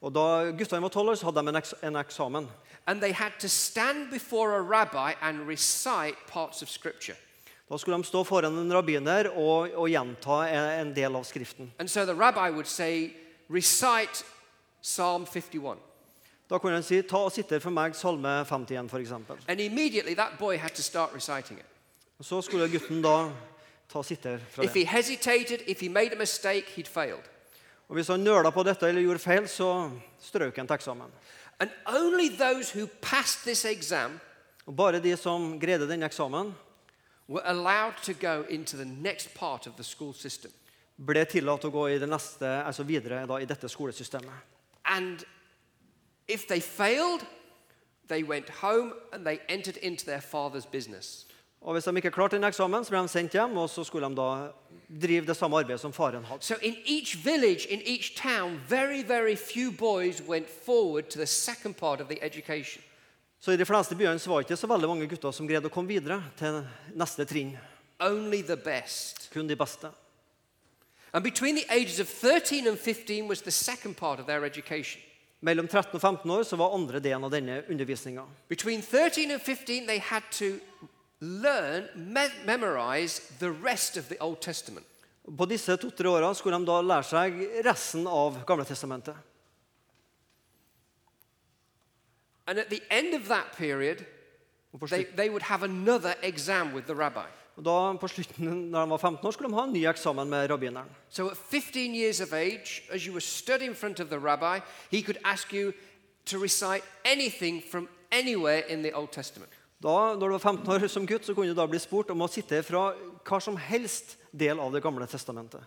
Og 0.00 0.12
Da 0.14 0.50
guttene 0.52 0.82
var 0.82 0.88
tolv 0.88 1.10
år, 1.10 1.14
så 1.18 1.26
hadde 1.30 1.42
de 1.42 1.48
en, 1.48 1.56
eks 1.56 1.74
en 1.82 1.96
eksamen. 1.96 2.48
And 2.86 3.00
they 3.00 3.12
had 3.12 3.32
to 3.40 3.48
stand 3.48 4.10
before 4.10 4.56
a 4.56 4.62
rabbi 4.62 5.14
and 5.22 5.46
recite 5.48 6.16
parts 6.26 6.62
of 6.62 6.68
scripture. 6.68 7.16
Da 7.70 7.78
skulle 7.78 7.96
de 7.96 8.04
stå 8.04 8.24
foran 8.24 8.58
en 8.58 8.72
rabbiner 8.72 9.30
og, 9.30 9.70
og 9.74 9.88
gjenta 9.88 10.42
en, 10.50 10.66
en 10.80 10.94
del 10.94 11.16
av 11.16 11.24
Skriften. 11.24 11.70
And 11.78 11.88
so 11.88 12.04
the 12.04 12.14
rabbi 12.14 12.50
would 12.50 12.66
say, 12.66 13.12
recite 13.48 14.24
Psalm 14.82 15.26
51. 15.26 15.78
Da 16.50 16.58
kunne 16.58 16.74
han 16.74 16.82
si 16.82 17.02
ta 17.02 17.16
og 17.16 17.32
sitter 17.32 17.62
for 17.64 17.70
meg 17.72 17.94
Salme 17.96 18.42
51, 18.44 18.90
f.eks. 18.92 19.12
Og 22.18 22.24
Så 22.24 22.42
skulle 22.42 22.68
gutten 22.70 23.02
da 23.02 23.30
ta 23.92 24.02
sitter 24.02 24.38
fra 24.50 24.62
If 24.64 24.74
he 24.74 24.80
det. 24.80 24.88
hesitated, 24.88 25.60
if 25.68 25.80
he 25.80 25.88
made 25.88 26.12
a 26.12 26.18
mistake, 26.18 26.64
he'd 26.76 26.88
failed. 26.88 27.22
Og 27.88 27.94
Hvis 27.94 28.08
han 28.08 28.20
nøla 28.20 28.50
på 28.50 28.62
dette 28.62 28.88
eller 28.88 29.02
gjorde 29.02 29.18
feil, 29.18 29.48
så 29.48 29.90
strøk 30.20 30.56
han 30.56 30.66
til 30.66 30.74
eksamen. 30.74 31.10
And 31.60 31.70
only 31.86 32.28
those 32.28 32.78
who 32.78 32.86
passed 33.02 33.42
this 33.42 33.64
exam 33.64 34.20
Og 34.66 34.76
Bare 34.76 35.00
de 35.02 35.16
som 35.16 35.60
greide 35.60 35.88
denne 35.90 36.06
eksamen, 36.06 36.54
were 37.28 37.42
allowed 37.46 37.94
to 38.02 38.12
go 38.12 38.42
into 38.48 38.76
the 38.76 38.84
next 38.84 39.34
part 39.34 39.66
of 39.66 39.72
the 39.74 39.84
school 39.84 40.14
system. 40.14 40.50
ble 41.06 41.24
tillatt 41.24 41.64
å 41.64 41.70
gå 41.70 41.86
i 41.88 41.98
det 41.98 42.08
neste, 42.08 42.46
altså 42.66 42.82
videre 42.86 43.26
da, 43.26 43.36
i 43.40 43.44
dette 43.44 43.68
skolesystemet. 43.68 44.30
And 44.84 45.24
if 46.28 46.46
they 46.46 46.60
failed, 46.60 47.24
they 48.08 48.22
went 48.22 48.50
home 48.50 48.92
and 49.12 49.24
they 49.26 49.38
entered 49.48 49.76
into 49.82 50.04
their 50.04 50.20
father's 50.20 50.66
business. 50.72 51.26
Og 51.62 51.72
Hvis 51.72 51.84
de 51.84 51.96
ikke 51.96 52.10
klarte 52.10 52.36
den 52.36 52.44
eksamen, 52.44 52.84
så 52.84 52.90
ble 52.90 53.02
de 53.02 53.08
sendt 53.08 53.32
hjem, 53.32 53.56
og 53.56 53.70
så 53.70 53.84
skulle 53.84 54.08
de 54.08 54.16
da 54.18 54.50
drive 55.02 55.26
det 55.26 55.36
samme 55.36 55.58
arbeidet 55.58 55.80
som 55.80 55.92
faren 55.92 56.24
hadde. 56.24 56.44
So 56.44 56.54
in 56.62 56.74
each 56.84 57.16
village, 57.24 57.68
in 57.68 57.80
each 57.86 58.16
town, 58.16 58.60
very, 58.68 59.02
very 59.02 59.36
few 59.36 59.70
boys 59.70 60.22
went 60.28 60.48
forward 60.64 61.04
to 61.10 61.18
the 61.18 61.26
second 61.26 61.76
part 61.76 62.00
of 62.00 62.08
the 62.08 62.18
education. 62.24 62.82
Så 63.40 63.52
i 63.52 63.56
de 63.56 63.66
fleste 63.66 63.94
byene 63.94 64.20
var 64.26 64.40
det 64.40 64.50
ikke 64.50 64.56
så 64.56 64.66
veldig 64.66 64.88
mange 64.88 65.06
gutter 65.06 65.30
som 65.30 65.46
greide 65.46 65.66
å 65.66 65.72
komme 65.74 65.88
videre 65.88 66.20
til 66.38 66.60
neste 66.94 67.24
trinn. 67.26 67.56
Only 68.00 68.42
the 68.42 68.56
best. 68.56 69.30
Kun 69.32 69.48
de 69.48 69.56
beste. 69.56 69.90
And 71.12 71.24
between 71.24 71.56
the 71.56 71.66
ages 71.70 72.00
of 72.00 72.08
13 72.08 72.66
and 72.66 72.78
15 72.78 73.28
was 73.28 73.42
the 73.42 73.50
second 73.50 73.96
part 73.96 74.20
of 74.20 74.26
their 74.26 74.44
education. 74.44 75.02
Mellom 75.40 75.68
13 75.68 75.94
og 75.94 76.00
15 76.00 76.30
år 76.30 76.42
så 76.42 76.56
var 76.56 76.74
andre 76.74 77.00
delen 77.00 77.24
av 77.24 77.30
denne 77.30 77.62
undervisninga. 77.68 78.22
Between 78.48 78.82
13 78.82 79.30
and 79.30 79.40
15, 79.40 79.86
they 79.86 79.98
had 79.98 80.22
to 80.30 80.58
learn, 81.22 81.88
me- 81.94 82.44
memorize 82.44 83.20
the 83.38 83.50
rest 83.50 83.96
of 83.96 84.08
the 84.08 84.16
Old 84.20 84.40
Testament. 84.40 84.86
På 85.38 85.46
disse 85.46 85.76
to-tre 85.76 86.08
åra 86.08 86.34
skulle 86.34 86.58
de 86.58 86.66
da 86.66 86.80
lære 86.82 87.06
seg 87.06 87.36
resten 87.64 88.06
av 88.10 88.40
Gamle 88.46 88.64
testamentet. 88.66 89.14
And 92.46 92.58
at 92.58 92.68
the 92.70 92.82
end 92.90 93.14
of 93.14 93.28
that 93.28 93.52
period, 93.56 94.04
they, 94.90 95.04
they 95.04 95.28
would 95.28 95.42
have 95.42 95.62
another 95.62 96.14
exam 96.22 96.72
with 96.74 96.86
the 96.86 96.94
rabbi. 96.94 97.26
og 97.56 97.64
da, 97.64 97.98
på 98.00 98.08
slutten, 98.08 98.48
når 98.70 98.84
de 98.84 98.90
var 98.90 98.96
15 98.96 99.26
år, 99.26 99.30
skulle 99.30 99.50
de 99.50 99.54
ha 99.54 99.64
en 99.64 99.72
ny 99.72 99.86
eksamen 99.86 100.28
med 100.28 100.50
rabbineren. 100.50 100.88
So 101.10 101.28
at 101.28 101.36
15 101.36 101.94
years 101.94 102.20
of 102.20 102.32
age, 102.32 102.82
as 102.90 103.02
you 103.02 103.12
were 103.12 103.20
stood 103.20 103.60
in 103.62 103.74
front 103.74 104.00
of 104.00 104.08
the 104.08 104.18
rabbi, 104.18 104.58
he 104.90 105.02
could 105.02 105.18
ask 105.24 105.52
you 105.52 105.72
to 106.26 106.38
recite 106.38 106.82
anything 107.04 107.62
from 107.70 107.88
anywhere 108.10 108.62
in 108.68 108.82
the 108.82 108.92
Old 108.92 109.12
Testament. 109.12 109.52
Da, 109.82 110.14
når 110.14 110.28
du 110.28 110.34
var 110.36 110.44
15 110.52 110.68
år 110.74 110.86
som 110.88 111.06
gutt, 111.06 111.24
så 111.26 111.34
kunne 111.34 111.50
du 111.50 111.58
da 111.58 111.66
bli 111.66 111.80
spurt 111.82 112.10
om 112.14 112.22
å 112.22 112.30
sitte 112.30 112.60
fra 112.62 112.92
hva 113.26 113.40
som 113.42 113.56
helst 113.58 114.16
del 114.30 114.60
av 114.62 114.72
Det 114.72 114.82
gamle 114.82 115.08
testamentet. 115.10 115.62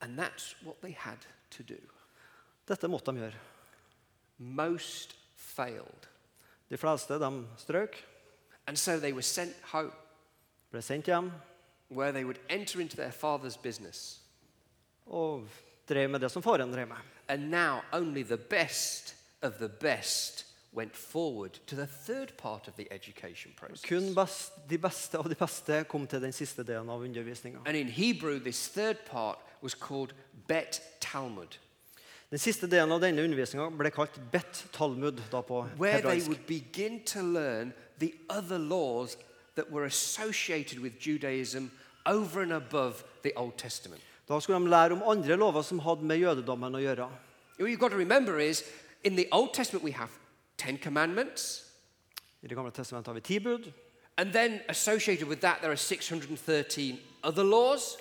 And 0.00 0.18
that's 0.18 0.54
what 0.62 0.80
they 0.80 0.92
had 0.92 1.18
to 1.50 1.62
do. 1.62 1.80
Dette 2.66 2.88
måtte 2.88 3.12
de 3.12 3.24
gjøre. 3.24 3.40
Most 4.38 5.16
failed. 5.36 6.06
De 6.70 6.78
fleste 6.78 7.18
de 7.18 7.30
strøk, 7.58 7.98
And 8.66 8.78
so 8.78 9.00
they 9.00 9.12
were 9.12 9.22
sent 9.22 9.56
home, 9.72 9.90
ble 10.70 10.82
sendt 10.82 11.08
hjem 11.10 11.32
where 11.88 12.12
they 12.12 12.24
would 12.24 12.38
enter 12.48 12.80
into 12.80 12.94
their 12.96 13.10
father's 13.10 13.56
business. 13.62 14.20
og 15.06 15.48
drev 15.88 16.10
med 16.10 16.20
det 16.20 16.30
som 16.30 16.42
faren 16.42 16.70
drev 16.72 16.86
med. 16.88 16.96
And 17.28 17.50
now 17.50 17.80
only 17.92 18.22
the 18.22 18.36
best 18.36 19.16
of 19.42 19.58
the 19.58 19.68
best 19.68 20.46
went 20.72 20.94
forward 20.94 21.58
to 21.66 21.74
the 21.76 21.86
third 21.86 22.36
part 22.36 22.68
of 22.68 22.76
the 22.76 22.86
education 22.92 23.52
process. 23.56 23.82
Kun 23.82 24.14
best, 24.14 24.52
de 24.68 24.78
beste 24.78 25.18
av 25.18 25.28
de 25.28 25.34
beste 25.34 25.84
kom 25.88 26.06
til 26.06 26.20
den 26.22 26.32
siste 26.32 26.62
delen 26.64 26.88
av 26.88 27.02
undervisninga. 27.02 27.58
And 27.66 27.76
in 27.76 27.88
Hebrew, 27.88 28.38
this 28.38 28.68
third 28.68 28.98
part 29.10 29.38
was 29.62 29.74
called 29.74 30.12
Bet 30.46 30.80
Talmud, 31.00 31.56
Den 32.30 32.38
siste 32.38 32.68
delen 32.70 32.92
av 32.92 33.00
denne 33.02 33.24
undervisninga 33.26 33.70
ble 33.74 33.90
kalt 33.90 34.14
Bet 34.30 34.64
Talmud 34.72 35.18
da 35.32 35.40
på 35.42 35.64
where 35.76 36.00
they 36.00 36.20
hebraisk. 36.20 36.28
would 36.28 36.46
begin 36.46 37.00
to 37.04 37.20
learn 37.22 37.72
the 37.98 38.14
other 38.28 38.58
laws 38.58 39.16
that 39.56 39.70
were 39.72 39.84
associated 39.86 40.78
with 40.78 41.00
Judaism 41.00 41.72
over 42.06 42.42
and 42.42 42.52
above 42.52 43.02
the 43.22 43.32
Old 43.36 43.58
Testament. 43.58 44.00
Da 44.28 44.38
skulle 44.40 44.60
de 44.60 44.70
lære 44.70 44.92
om 44.92 45.02
andre 45.02 45.36
lover 45.36 45.62
som 45.62 45.78
hadde 45.78 46.04
med 46.06 46.18
jødedommen 46.22 46.74
å 46.74 46.78
gjøre. 46.78 47.10
What 47.58 47.68
you've 47.68 47.78
got 47.80 47.90
to 47.90 47.96
remember 47.98 48.38
is 48.38 48.62
in 49.02 49.16
the 49.16 49.26
Old 49.32 49.52
Testament, 49.52 49.82
we 49.84 49.90
have 49.90 50.10
Ten 50.60 50.78
Commandments, 50.78 51.64
I 52.42 52.46
Det 52.48 52.56
gamle 52.56 52.70
testamentet 52.72 53.06
har 53.06 53.14
vi 53.14 53.20
ti 53.20 53.38
bud. 53.38 53.72
and 54.18 54.32
then 54.32 54.60
associated 54.68 55.28
with 55.28 55.40
that, 55.40 55.60
there 55.62 55.70
are 55.72 55.76
613 55.76 56.98
other 57.22 57.44
laws. 57.44 57.96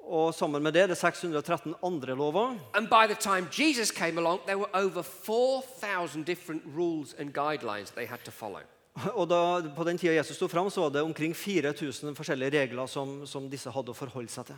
Og 0.00 0.34
sammen 0.34 0.62
med 0.62 0.72
det 0.72 0.88
det 0.88 0.90
er 0.90 1.10
613 1.10 1.74
andre 1.84 2.14
lover. 2.16 2.58
And 2.74 2.88
by 2.88 3.06
the 3.06 3.14
time 3.20 3.48
Jesus 3.58 3.90
came 3.90 4.18
along, 4.18 4.40
there 4.46 4.58
were 4.58 4.70
over 4.74 5.02
4,000 5.02 6.24
different 6.26 6.62
rules 6.76 7.14
and 7.18 7.32
guidelines 7.32 7.90
they 7.94 8.06
had 8.06 8.18
to 8.24 8.30
follow. 8.30 8.60
Og 9.20 9.28
da, 9.30 9.68
På 9.76 9.84
den 9.84 9.98
tida 9.98 10.12
Jesus 10.12 10.36
sto 10.36 10.48
fram, 10.48 10.70
så 10.70 10.80
var 10.80 10.88
det 10.88 11.02
omkring 11.02 11.36
4000 11.36 12.16
forskjellige 12.16 12.60
regler 12.62 12.86
som, 12.86 13.26
som 13.26 13.50
disse 13.50 13.70
hadde 13.70 13.90
å 13.90 13.94
forholde 13.94 14.28
seg 14.28 14.46
til. 14.46 14.56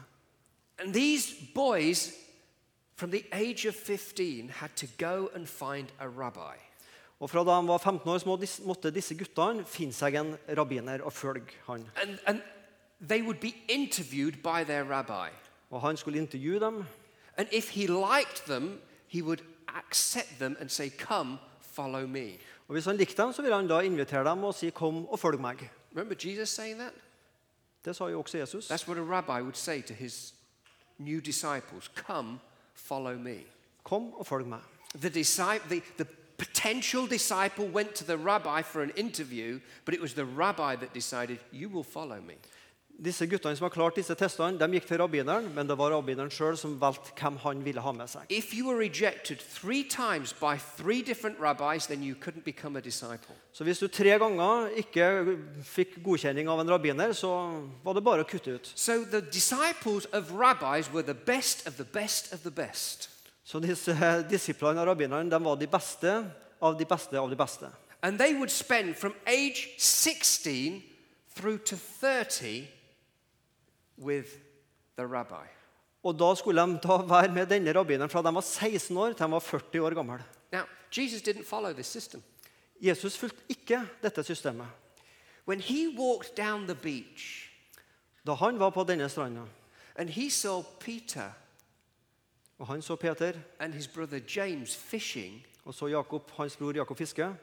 And 0.79 0.95
these 0.95 1.35
boys, 1.55 2.11
from 2.97 3.11
the 3.11 3.23
age 3.33 3.69
of 3.69 3.75
15, 3.75 4.49
had 4.51 4.71
to 4.77 4.87
go 4.99 5.29
and 5.35 5.47
find 5.47 5.87
a 6.01 6.09
rabbi. 6.09 6.57
Og 7.21 7.31
Fra 7.31 7.45
da 7.45 7.61
de 7.61 7.69
var 7.69 7.79
15 7.79 8.11
år, 8.11 8.19
så 8.19 8.63
måtte 8.67 8.91
disse 8.91 9.15
guttene 9.15 9.65
finne 9.65 9.93
seg 9.93 10.15
en 10.15 10.35
rabbiner 10.59 11.03
og 11.03 11.13
følge 11.13 11.57
han. 11.67 11.87
And, 12.03 12.19
and 12.27 12.41
they 13.09 13.23
would 13.23 13.41
be 13.41 13.55
interviewed 13.69 14.43
by 14.43 14.65
their 14.65 14.85
rabbi. 14.85 15.31
Og 15.71 15.81
Han 15.81 15.97
skulle 15.97 16.19
intervjue 16.19 16.61
dem, 16.61 16.85
And 17.37 17.49
if 17.53 17.71
he 17.71 17.87
liked 17.87 18.47
them, 18.47 18.81
he 19.09 19.23
would 19.23 19.43
accept 19.69 20.39
them 20.39 20.57
and 20.61 20.69
say, 20.69 20.91
Come, 20.91 21.39
follow 21.61 22.07
me. 22.07 22.39
og 22.69 22.73
hvis 22.73 22.85
han 22.85 22.97
likte 22.97 23.23
dem, 23.23 23.33
så 23.33 23.43
ville 23.43 23.57
han 23.57 23.69
da 23.69 23.81
invitere 23.81 24.31
dem 24.31 24.45
og 24.45 24.55
si 24.55 24.71
'kom 24.71 25.09
og 25.09 25.19
følg 25.19 25.41
meg'. 25.41 25.69
Remember 25.93 26.15
Jesus 26.25 26.49
saying 26.49 26.79
that? 26.79 26.93
Det 27.85 27.97
sa 27.97 28.05
jo 28.05 28.21
også 28.21 28.39
Jesus. 28.39 28.71
That's 28.71 28.89
what 28.89 28.99
a 28.99 29.03
rabbi 29.03 29.43
would 29.43 29.57
say 29.57 29.83
to 29.83 29.95
his 29.95 30.35
new 30.99 31.21
disciples 31.21 31.91
Come, 31.95 32.39
follow 32.75 33.19
me. 33.19 33.37
Kom 33.85 34.15
og 34.15 34.27
følg 34.27 34.47
meg. 34.47 34.61
The, 34.95 35.09
the, 35.09 35.83
the 35.99 36.07
potential 36.39 37.07
disciple 37.07 37.67
went 37.67 37.95
to 37.95 38.05
the 38.05 38.17
rabbi 38.17 38.63
for 38.63 38.83
an 38.83 38.91
interview, 38.97 39.61
but 39.85 39.95
it 39.95 40.01
was 40.01 40.15
the 40.15 40.25
rabbi 40.25 40.77
that 40.77 40.93
decided, 40.93 41.39
You 41.53 41.69
will 41.69 41.85
follow 41.85 42.21
me. 42.21 42.35
Disse 42.95 43.27
guttene 43.27 43.57
som 43.57 43.65
har 43.65 43.73
klart 43.75 43.97
disse 43.99 44.15
testene, 44.15 44.55
de 44.59 44.79
gikk 44.79 44.87
til 44.87 45.01
rabbineren, 45.03 45.49
men 45.55 45.67
det 45.67 45.75
var 45.79 45.91
rabbineren 45.91 46.31
sjøl 46.31 46.55
som 46.57 46.77
valgte 46.79 47.11
hvem 47.19 47.41
han 47.43 47.65
ville 47.65 47.83
ha 47.83 47.93
med 47.93 48.07
seg. 48.09 48.23
If 48.31 48.55
you 48.55 48.69
were 48.69 48.79
rejected 48.79 49.43
three 49.43 49.83
times 49.83 50.33
by 50.33 50.55
three 50.79 51.03
different 51.03 51.41
rabbis, 51.41 51.89
then 51.91 52.05
you 52.05 52.15
couldn't 52.15 52.45
become 52.45 52.77
a 52.79 52.81
disciple. 52.81 53.35
Så 53.53 53.65
hvis 53.65 53.79
du 53.79 53.89
tre 53.89 54.15
ganger 54.19 54.71
ikke 54.79 55.39
fikk 55.63 55.99
godkjenning 56.05 56.49
av 56.49 56.63
en 56.63 56.71
rabbiner, 56.71 57.13
så 57.13 57.33
var 57.83 57.99
det 57.99 58.05
bare 58.05 58.23
å 58.23 58.31
kutte 58.31 58.55
ut. 58.55 58.73
So 58.77 59.03
the 59.03 59.21
disciples 59.21 60.07
of 60.13 60.31
rabbis 60.31 60.93
were 60.93 61.03
the 61.03 61.19
best 61.19 61.67
of 61.67 61.75
the 61.77 61.85
best 61.85 62.33
of 62.33 62.47
the 62.47 62.51
best. 62.51 63.11
Så 63.45 63.61
disse 63.61 63.93
disiplene 64.31 64.81
av 64.81 64.89
rabbineren 64.89 65.31
de 65.31 65.41
var 65.45 65.57
de 65.61 65.69
beste 65.69 66.13
av 66.61 66.79
de 66.79 66.87
beste 66.89 67.19
av 67.21 67.29
de 67.31 67.37
beste. 67.37 67.69
And 68.03 68.19
they 68.19 68.35
would 68.35 68.51
spend 68.51 68.97
from 68.97 69.15
age 69.27 69.69
16 69.79 70.83
through 71.35 71.59
to 71.65 71.77
30 71.77 72.69
with 73.97 74.29
the 74.97 75.07
rabbi. 75.07 75.47
Og 76.05 76.19
da 76.19 76.35
skulle 76.35 76.61
de 76.61 76.79
da 76.83 76.97
være 76.97 77.33
med 77.33 77.47
denne 77.49 77.73
rabbineren 77.73 78.11
fra 78.11 78.23
de 78.23 78.35
var 78.35 78.45
16 78.45 78.97
år 78.97 79.13
til 79.13 79.27
de 79.27 79.33
var 79.33 79.41
40 79.41 79.81
år 79.83 79.95
gamle. 79.95 80.25
Now, 80.53 80.65
Jesus 80.93 81.23
didn't 81.23 81.45
follow 81.45 81.73
this 81.73 81.87
system. 81.87 82.23
Jesus 82.81 83.19
fulgte 83.19 83.43
ikke 83.49 83.87
dette 84.03 84.23
systemet. 84.23 84.67
When 85.49 85.61
he 85.61 85.89
walked 85.99 86.37
down 86.37 86.67
the 86.67 86.75
beach 86.75 87.51
Da 88.27 88.35
han 88.35 88.59
var 88.59 88.71
på 88.71 88.85
denne 88.85 89.09
stranda, 89.09 89.43
and 89.97 90.09
he 90.11 90.31
saw 90.31 90.63
Peter 90.81 91.31
Og 92.59 92.67
han 92.67 92.83
så 92.83 92.97
Peter, 92.97 93.33
and 93.59 93.75
his 93.75 93.89
brother 93.89 94.21
James 94.37 94.77
fishing, 94.77 95.47
og 95.65 95.75
så 95.75 95.87
Jakob, 95.87 96.31
hans 96.37 96.57
bror 96.57 96.73
Jakob 96.77 96.99
fiske. 96.99 97.35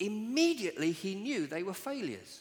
immediately 0.00 0.92
he 0.92 1.14
knew 1.14 1.46
they 1.46 1.62
were 1.62 1.74
failures. 1.74 2.40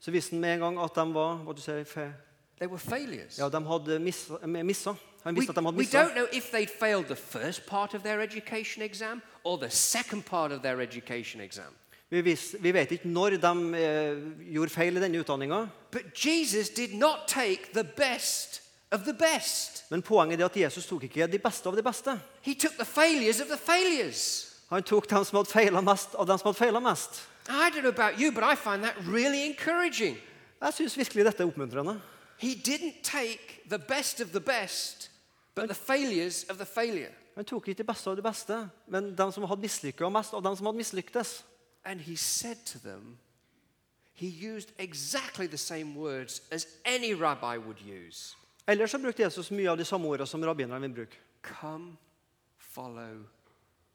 Så 0.00 0.10
visste 0.10 0.30
han 0.30 0.40
med 0.40 0.54
en 0.54 0.60
gang 0.60 0.78
at 0.84 0.90
de 0.96 1.14
var 1.14 1.36
hva 1.44 1.52
du 1.52 1.60
sier, 1.60 1.84
fe, 1.84 2.12
They 2.58 2.68
were 2.68 2.78
failures. 2.78 3.38
ja, 3.38 3.48
de 3.48 3.60
hadde 3.66 3.98
missa. 3.98 4.46
missa. 4.46 4.94
Han 5.24 5.34
We, 5.34 5.40
visste 5.40 5.50
at 5.50 5.56
de 5.56 5.62
hadde 5.62 5.76
we 5.76 5.82
missa. 5.82 6.04
don't 6.04 6.14
know 6.14 6.26
if 6.32 6.50
they'd 6.50 6.70
failed 6.80 7.04
the 7.06 7.16
first 7.16 7.66
part 7.66 7.94
of 7.94 8.02
their 8.02 8.20
education 8.20 8.82
exam 8.82 9.22
or 9.44 9.56
the 9.56 9.70
second 9.70 10.22
part 10.24 10.52
of 10.52 10.62
their 10.62 10.80
education 10.80 11.40
exam. 11.40 11.72
Vi, 12.10 12.20
vis, 12.20 12.56
vi 12.60 12.72
vet 12.74 12.90
ikke 12.92 13.08
når 13.08 13.30
de 13.30 13.36
eh, 13.78 14.52
gjorde 14.54 14.70
feil 14.70 14.96
i 14.96 15.00
denne 15.00 15.18
utdanninga. 15.20 15.66
But 15.90 16.26
Jesus 16.26 16.68
did 16.68 16.94
not 16.94 17.18
take 17.26 17.60
the 17.74 17.84
best 17.96 18.62
of 18.90 19.00
the 19.04 19.14
best. 19.14 19.90
Men 19.90 20.02
poenget 20.02 20.40
er 20.40 20.44
at 20.44 20.56
Jesus 20.56 20.86
tok 20.86 21.02
ikke 21.02 21.26
de 21.26 21.38
beste 21.38 21.68
av 21.68 21.76
de 21.76 21.82
beste. 21.82 22.20
He 22.42 22.54
took 22.54 22.76
the 22.78 22.84
failures 22.84 23.40
of 23.40 23.46
the 23.46 23.58
failures. 23.58 24.50
Han 24.68 24.82
tok 24.82 25.10
dem 25.10 25.24
som 25.24 25.36
hadde 25.36 25.50
feila 25.50 25.80
mest, 25.80 26.14
av 26.14 26.26
dem 26.26 26.38
som 26.38 26.48
hadde 26.48 26.58
feila 26.58 26.80
mest. 26.80 27.28
I 27.48 27.70
don't 27.70 27.82
know 27.82 27.92
about 27.92 28.20
you, 28.20 28.32
but 28.32 28.44
I 28.44 28.54
find 28.54 28.82
that 28.84 28.96
really 29.06 29.44
encouraging. 29.44 30.16
Jeg 30.62 30.74
syns 30.74 30.96
virkelig 30.96 31.24
dette 31.24 31.42
er 31.42 31.46
oppmuntrende. 31.46 32.00
He 32.38 32.54
didn't 32.54 33.02
take 33.02 33.62
the 33.68 33.78
best 33.78 34.20
of 34.20 34.28
the 34.28 34.40
best, 34.40 35.10
but 35.54 35.68
the 35.68 35.74
failures 35.74 36.44
of 36.50 36.56
the 36.56 36.66
failure. 36.66 37.12
Han 37.34 37.44
tok 37.44 37.68
ikke 37.68 37.78
de 37.78 37.84
beste 37.84 38.10
av 38.10 38.16
de 38.16 38.22
beste, 38.22 38.70
men 38.88 39.18
dem 39.18 39.32
som 39.32 39.44
hadde 39.44 39.60
mislykka 39.60 40.08
mest, 40.08 40.34
av 40.34 40.42
dem 40.42 40.56
som 40.56 40.66
hadde 40.66 40.78
mislyktes. 40.78 41.44
And 41.84 42.00
he 42.00 42.16
said 42.16 42.56
to 42.66 42.78
them, 42.78 43.18
he 44.14 44.26
used 44.26 44.72
exactly 44.78 45.46
the 45.46 45.58
same 45.58 45.96
words 45.96 46.42
as 46.50 46.66
any 46.84 47.14
rabbi 47.14 47.56
would 47.58 47.80
use 47.80 48.36
Ellers 48.66 48.90
så 48.90 48.98
brukte 48.98 49.22
Jesus 49.22 49.50
mye 49.50 49.70
av 49.70 49.76
de 49.78 49.84
samme 49.84 50.08
ordene 50.08 50.26
som 50.26 50.44
rabbinerne 50.44 50.88
vil 50.88 50.94
bruke. 50.94 51.18
Come, 51.42 51.96
follow 52.58 53.24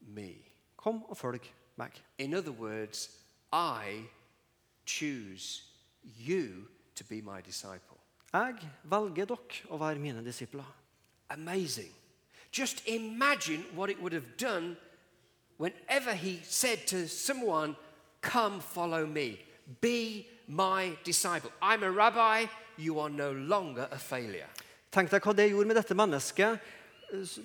me. 0.00 0.34
Kom 0.76 1.02
og 1.10 1.16
følg 1.16 1.50
meg. 1.76 2.02
In 2.18 2.34
other 2.34 2.52
words, 2.52 3.10
I 3.52 4.06
choose 4.86 5.62
you 6.02 6.68
to 6.94 7.04
be 7.04 7.20
my 7.22 7.40
disciple. 7.46 7.98
Jeg 8.32 8.54
velger 8.84 9.26
dere 9.26 9.64
å 9.70 9.78
være 9.80 9.98
mine 9.98 10.22
disipler. 10.24 10.66
Amazing. 11.30 11.90
Just 12.52 12.86
imagine 12.86 13.64
what 13.74 13.90
it 13.90 14.00
would 14.00 14.12
have 14.12 14.36
done 14.36 14.76
whenever 15.58 16.14
he 16.14 16.40
said 16.44 16.86
to 16.86 17.08
someone, 17.08 17.76
Come, 18.20 18.60
follow 18.60 19.06
me, 19.06 19.40
be 19.80 20.26
my 20.46 20.96
disciple. 21.04 21.50
I'm 21.62 21.82
a 21.82 21.90
rabbi, 21.90 22.46
you 22.80 23.00
are 23.00 23.10
no 23.10 23.32
longer 23.32 23.88
a 23.90 23.98
failure. 23.98 24.48
Tenk 24.90 25.10
deg 25.12 25.22
hva 25.22 25.34
det 25.36 25.50
gjorde 25.50 25.70
med 25.70 25.78
dette 25.78 25.94
mennesket 25.94 26.58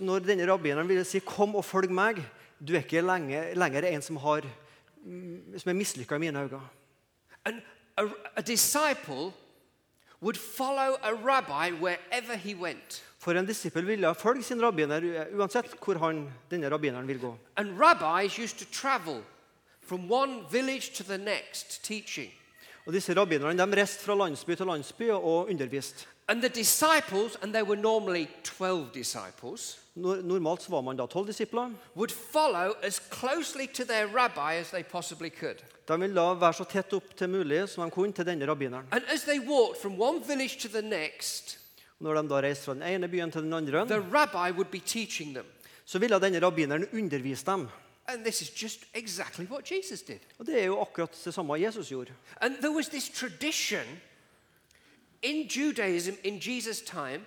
når 0.02 0.26
denne 0.26 0.48
rabbineren 0.48 0.88
ville 0.88 1.06
si 1.06 1.20
'kom 1.20 1.56
og 1.56 1.66
følg 1.66 1.90
meg'. 1.90 2.24
Du 2.60 2.74
er 2.74 2.82
ikke 2.82 3.02
lenge, 3.02 3.54
lenger 3.54 3.84
en 3.84 4.02
som, 4.02 4.18
har, 4.18 4.42
mm, 5.04 5.60
som 5.60 5.70
er 5.70 5.74
mislykka 5.74 6.16
i 6.16 6.20
mine 6.20 6.40
øyne. 6.40 6.62
And 7.46 7.62
a, 7.98 8.04
a 8.38 8.42
disciple 8.42 9.34
would 10.22 10.38
follow 10.38 10.98
a 11.04 11.14
rabbi 11.14 11.72
wherever 11.72 12.36
he 12.36 12.56
went. 12.56 13.04
For 13.20 13.34
en 13.34 13.46
disippel 13.46 13.88
ville 13.88 14.16
følge 14.16 14.44
sin 14.44 14.62
rabbiner 14.62 15.02
uansett 15.34 15.76
hvor 15.84 15.98
han, 15.98 16.32
denne 16.52 16.70
rabbineren 16.70 17.08
vil 17.08 17.20
gå. 17.20 17.38
And 17.58 17.80
rabbis 17.80 18.40
used 18.40 18.58
to 18.60 18.66
travel 18.72 19.24
from 19.82 20.12
one 20.12 20.46
village 20.52 20.94
to 20.96 21.04
the 21.04 21.18
next 21.18 21.84
teaching. 21.84 22.32
Og 22.86 22.94
Disse 22.94 23.14
rabbinerne 23.18 23.58
de 23.66 23.76
reiste 23.82 24.04
fra 24.06 24.16
landsby 24.16 24.56
til 24.56 24.66
landsby 24.66 25.10
og 25.12 25.50
underviste. 25.50 26.06
And 26.28 26.42
the 26.42 26.50
disciples, 26.50 27.36
and 27.42 27.54
they 27.54 27.62
were 27.64 27.76
normally 27.82 28.28
12 28.44 28.88
disciples, 28.94 29.78
Nor- 29.96 30.22
Normalt 30.22 30.62
så 30.62 30.70
var 30.72 30.82
man 30.82 30.98
da 30.98 31.06
tolv 31.06 31.28
disipler. 31.28 31.72
would 31.96 32.12
follow 32.12 32.74
as 32.84 33.02
closely 33.12 33.68
to 33.74 33.84
their 33.84 34.08
rabbi 34.08 34.60
as 34.60 34.70
they 34.70 34.84
possibly 34.84 35.30
could. 35.40 35.56
De 35.88 36.00
ville 36.00 36.16
da 36.16 36.34
være 36.34 36.54
så 36.54 36.64
tett 36.64 36.94
opp 36.94 37.16
til 37.18 37.30
mulig 37.30 37.70
som 37.70 37.84
de 37.86 37.92
kunne 37.92 38.12
til 38.14 38.26
denne 38.26 38.46
rabbineren. 38.48 38.86
And 38.92 39.04
as 39.14 39.22
they 39.24 39.40
walked 39.40 39.82
from 39.82 40.02
one 40.02 40.20
village 40.28 40.60
to 40.60 40.68
the 40.68 40.82
next, 40.82 41.60
Når 42.00 42.22
de 42.22 42.30
da 42.30 42.36
reiste 42.42 42.66
fra 42.66 42.74
den 42.74 42.84
ene 42.84 43.08
byen 43.08 43.32
til 43.32 43.42
den 43.42 43.54
andre, 43.54 43.86
the 43.88 44.02
rabbi 44.14 44.52
would 44.58 44.72
be 44.72 44.80
teaching 44.80 45.34
them. 45.34 45.46
så 45.86 46.00
ville 46.00 46.20
denne 46.20 46.40
rabbineren 46.46 46.86
undervise 46.94 47.46
dem. 47.46 47.68
And 48.08 48.24
this 48.24 48.42
is 48.42 48.62
just 48.64 48.80
exactly 48.94 49.46
what 49.46 49.72
Jesus 49.72 50.02
did. 50.02 50.20
Og 50.40 50.46
Det 50.46 50.62
er 50.62 50.66
jo 50.66 50.82
akkurat 50.82 51.22
det 51.26 51.34
samme 51.34 51.54
Jesus 51.54 51.88
gjorde. 51.90 52.14
And 52.42 52.56
there 52.58 52.72
was 52.72 52.88
this 52.88 53.10
tradition 53.10 53.84
in 55.22 55.48
Judaism 55.48 56.14
in 56.24 56.40
Jesus' 56.40 56.86
time 56.86 57.22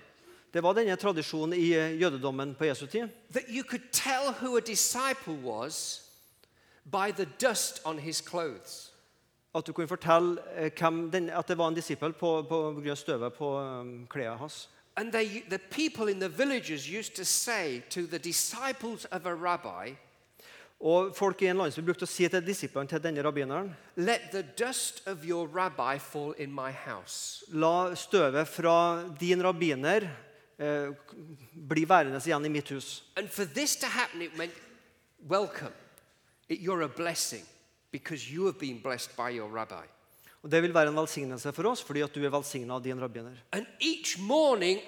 Det 0.53 0.63
var 0.63 0.73
denne 0.73 0.95
tradisjonen 0.95 1.53
i 1.59 1.73
eh, 1.73 2.01
jødedommen 2.01 2.55
på 2.55 2.65
Jesu 2.65 2.85
tid. 2.85 3.07
that 3.31 3.43
you 3.49 3.63
could 3.63 3.83
tell 3.91 4.33
who 4.41 4.57
a 4.57 4.59
disciple 4.59 5.33
was 5.43 6.01
by 6.91 7.11
the 7.11 7.27
dust 7.47 7.81
on 7.85 7.99
his 7.99 8.17
clothes. 8.21 8.93
At 9.55 9.67
du 9.67 9.73
kunne 9.73 9.87
fortelle 9.87 10.37
eh, 10.55 10.71
den, 11.13 11.29
at 11.29 11.47
det 11.47 11.57
var 11.57 11.67
en 11.67 11.75
disippel 11.75 12.13
på, 12.13 12.41
på 12.49 12.61
grunn 12.73 12.89
av 12.89 12.95
støvet 12.95 13.33
på 13.33 13.59
um, 13.59 14.07
klærne 14.09 14.37
hans. 14.37 14.69
And 14.95 15.11
they, 15.11 15.43
the 15.49 15.57
people 15.57 16.11
in 16.11 16.19
the 16.19 16.29
villages 16.37 16.85
used 16.99 17.15
to 17.15 17.23
say 17.23 17.81
to 17.89 18.01
the 18.07 18.17
disciples 18.17 19.05
of 19.11 19.25
a 19.25 19.33
rabbi, 19.33 19.95
Og 20.79 21.11
folk 21.15 21.41
i 21.43 21.49
en 21.51 21.59
landsby 21.59 21.83
brukte 21.83 22.07
å 22.07 22.09
si 22.09 22.23
til 22.31 22.43
disiplene 22.45 22.87
til 22.87 23.01
denne 23.03 23.23
rabbineren 23.25 23.73
Let 23.99 24.29
the 24.31 24.45
dust 24.55 25.01
of 25.11 25.25
your 25.27 25.47
rabbi 25.47 25.97
fall 25.99 26.31
in 26.39 26.53
my 26.55 26.71
house. 26.71 27.43
La 27.51 27.91
støvet 27.99 28.47
fra 28.47 29.03
din 29.19 29.43
rabbiner 29.43 30.07
eh, 30.55 30.95
bli 31.51 31.83
værende 31.83 32.23
igjen 32.23 32.47
i 32.47 32.53
mitt 32.53 32.71
hus. 32.71 33.03
And 33.17 33.27
for 33.27 33.45
this 33.45 33.75
to 33.83 33.87
happen, 33.87 34.21
it 34.21 34.37
meant 34.37 34.55
you're 36.47 36.81
a 36.81 36.87
blessing 36.87 37.43
because 37.91 38.31
you 38.31 38.45
have 38.45 38.57
been 38.57 38.79
blessed 38.79 39.15
by 39.17 39.29
your 39.35 39.49
rabbi. 39.49 39.85
Og 40.43 40.51
Det 40.51 40.61
vil 40.63 40.73
være 40.73 40.87
en 40.87 40.95
velsignelse 40.95 41.51
for 41.51 41.67
oss 41.67 41.83
fordi 41.83 42.01
at 42.05 42.15
du 42.15 42.23
er 42.23 42.31
velsigna 42.31 42.77
av 42.77 42.83
din 42.83 43.01
rabbiner. 43.01 43.35
Morning, 44.19 44.79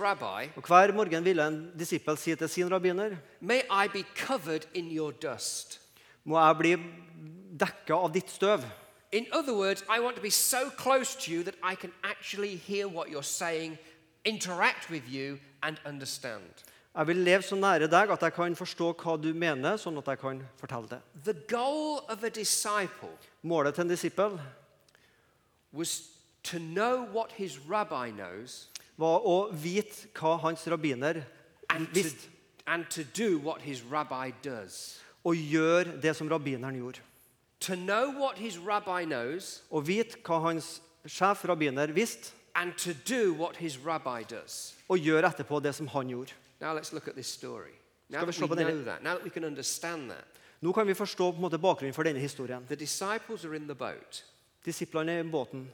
rabbi, 0.00 0.50
Og 0.56 0.62
Hver 0.66 0.92
morgen 0.92 1.24
ville 1.24 1.46
en 1.46 1.72
disippel 1.78 2.16
si 2.16 2.34
til 2.36 2.48
sin 2.48 2.70
rabbiner 2.70 3.16
må 6.24 6.38
jeg 6.38 6.56
bli 6.58 6.76
dekka 7.60 7.94
av 7.94 8.12
ditt 8.12 8.30
støv. 8.30 8.64
In 9.12 9.26
other 9.32 9.54
words, 9.54 9.82
I 9.88 9.98
want 9.98 10.16
to 10.16 10.22
be 10.22 10.30
so 10.30 10.70
close 10.70 11.16
to 11.16 11.32
you 11.32 11.42
that 11.42 11.56
I 11.62 11.74
can 11.74 11.92
actually 12.04 12.54
hear 12.54 12.86
what 12.86 13.08
you're 13.08 13.22
saying, 13.22 13.78
interact 14.24 14.88
with 14.88 15.08
you, 15.08 15.38
and 15.62 15.80
understand. 15.84 16.62
Jeg 16.90 17.06
vil 17.06 17.20
leve 17.22 17.44
så 17.46 17.54
nære 17.54 17.86
deg 17.86 18.10
at 18.10 18.22
jeg 18.26 18.34
kan 18.34 18.54
forstå 18.58 18.88
hva 18.98 19.12
du 19.22 19.28
mener, 19.30 19.76
sånn 19.78 20.00
at 20.00 20.08
jeg 20.10 20.18
kan 20.18 20.40
fortelle 20.58 20.90
det. 20.90 20.98
Målet 23.46 23.76
til 23.76 23.84
en 23.84 23.92
disippel 23.92 24.34
var 28.98 29.22
å 29.22 29.36
vite 29.54 30.10
hva 30.18 30.34
hans 30.42 30.66
rabbiner 30.66 31.22
visste, 31.94 32.26
og 35.22 35.36
gjøre 35.36 35.94
det 36.02 36.16
som 36.18 36.28
rabbineren 36.28 36.80
gjorde. 36.80 37.06
Knows 37.60 39.62
Å 39.70 39.84
vite 39.84 40.18
hva 40.26 40.40
hans 40.48 40.80
sjef, 41.06 41.46
rabbiner, 41.46 41.94
visste, 41.94 42.34
og 44.88 44.98
gjøre 44.98 45.30
etterpå 45.30 45.62
det 45.62 45.76
som 45.76 45.86
han 45.94 46.10
gjorde. 46.10 46.39
Now 46.60 46.74
let's 46.74 46.92
look 46.92 47.08
at 47.08 47.14
this 47.14 47.26
story. 47.26 47.72
Now 48.08 48.24
that 48.24 48.40
we 48.40 48.46
know 48.46 48.84
that, 48.84 49.02
now 49.02 49.14
that 49.14 49.24
we 49.24 49.30
can 49.30 49.44
understand 49.44 50.10
that, 50.10 50.24
Nå 50.60 50.72
kan 50.72 50.86
vi 50.86 50.94
forstå 50.94 51.30
på 51.32 51.36
en 51.36 51.42
måte 51.42 51.58
bakgrunnen 51.58 51.94
for 51.94 52.02
denne 52.02 52.20
historien. 52.20 52.66
the 52.68 52.76
disciples 52.76 53.44
are 53.44 53.56
in 53.56 53.66
the 53.66 53.74
boat. 53.74 54.24
Disiplene 54.64 55.20
i 55.20 55.22
båten 55.22 55.68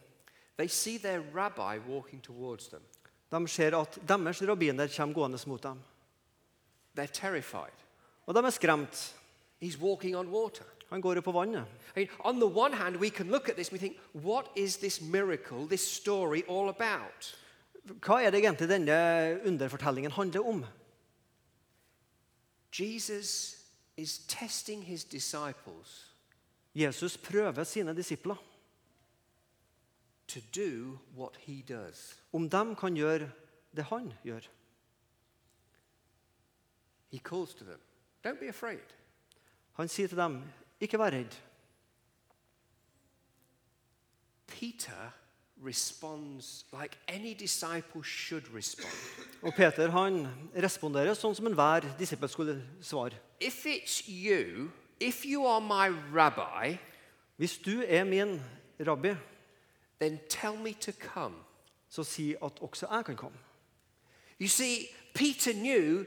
They 0.57 0.69
see 0.69 0.99
their 0.99 1.23
rabbi 1.35 1.79
walking 1.89 2.21
towards 2.21 2.69
them. 2.69 2.83
de 3.31 3.49
ser 3.49 3.75
at 3.75 3.99
deres 4.09 4.43
rabbiner 4.43 4.89
kommer 4.97 5.15
gående 5.15 5.39
mot 5.47 5.63
dem. 5.63 5.81
They're 6.99 7.13
terrified. 7.13 7.75
Og 8.27 8.35
de 8.35 8.47
er 8.47 8.51
skremt. 8.51 9.15
He's 9.63 9.79
walking 9.81 10.17
on 10.17 10.29
water. 10.29 10.65
Han 10.91 11.01
går 11.01 11.15
jo 11.15 11.21
på 11.21 11.33
vannet. 11.33 11.65
I 11.97 11.99
mean, 11.99 12.09
on 12.21 12.41
the 12.41 12.47
one 12.47 12.77
hand, 12.77 12.97
we 12.97 13.11
can 13.11 13.31
look 13.31 13.49
at 13.49 13.57
this 13.57 13.69
and 13.69 13.81
we 13.81 13.89
think, 13.89 13.97
what 14.13 14.47
is 14.57 14.77
this 14.77 15.01
miracle, 15.01 15.67
this 15.67 15.81
story 15.81 16.43
all 16.49 16.69
about? 16.69 17.37
Hva 17.87 18.19
er 18.23 18.31
det 18.31 18.43
egentlig 18.43 18.69
denne 18.69 18.97
underfortellingen 19.47 20.13
handler 20.13 20.47
om? 20.47 20.65
Jesus 22.81 23.57
is 23.97 24.19
testing 24.29 24.83
his 24.85 25.05
disciples 25.05 26.13
Jesus 26.75 27.17
prøver 27.17 27.65
sine 27.65 27.95
disipler 27.97 28.37
to 30.29 30.41
do 30.55 30.99
what 31.15 31.37
he 31.37 31.63
does. 31.63 32.23
om 32.33 32.51
de 32.51 32.77
kan 32.77 32.95
gjøre 32.95 33.31
det 33.77 33.85
han 33.85 34.13
gjør. 34.25 34.41
He 37.11 37.19
calls 37.19 37.55
to 37.55 37.65
them, 37.65 37.81
don't 38.27 38.41
be 38.41 38.49
afraid. 38.49 38.83
Han 39.73 39.89
sier 39.89 40.09
til 40.09 40.19
dem, 40.19 40.43
ikke 40.81 40.99
vær 40.99 41.11
redd. 41.11 41.37
Peter 44.47 45.13
responds 45.65 46.65
like 46.73 46.99
any 47.09 47.35
disciple 47.35 48.03
should 48.05 48.55
respond. 48.55 48.93
Og 49.43 49.55
Peter 49.55 49.91
han 49.91 50.27
responderer 50.63 51.15
sånn 51.15 51.35
som 51.35 51.47
enhver 51.47 51.87
disippel 51.99 52.29
skulle 52.29 52.57
svare. 52.83 53.17
If 53.41 53.67
it's 53.67 54.09
you, 54.09 54.71
if 55.01 55.25
you 55.25 55.47
are 55.47 55.61
my 55.61 55.89
rabbi, 56.15 56.77
Hvis 57.37 57.59
du 57.59 57.83
er 57.87 58.05
min 58.05 58.41
rabbi, 58.81 59.15
then 60.01 60.19
tell 60.29 60.57
me 60.57 60.73
to 60.73 60.93
come. 60.93 61.35
så 61.89 62.05
si 62.05 62.35
at 62.45 62.53
også 62.61 62.87
jeg 62.91 63.05
kan 63.05 63.17
komme. 63.17 63.37
You 64.41 64.49
see, 64.49 64.89
Peter 65.15 65.53
knew 65.53 66.05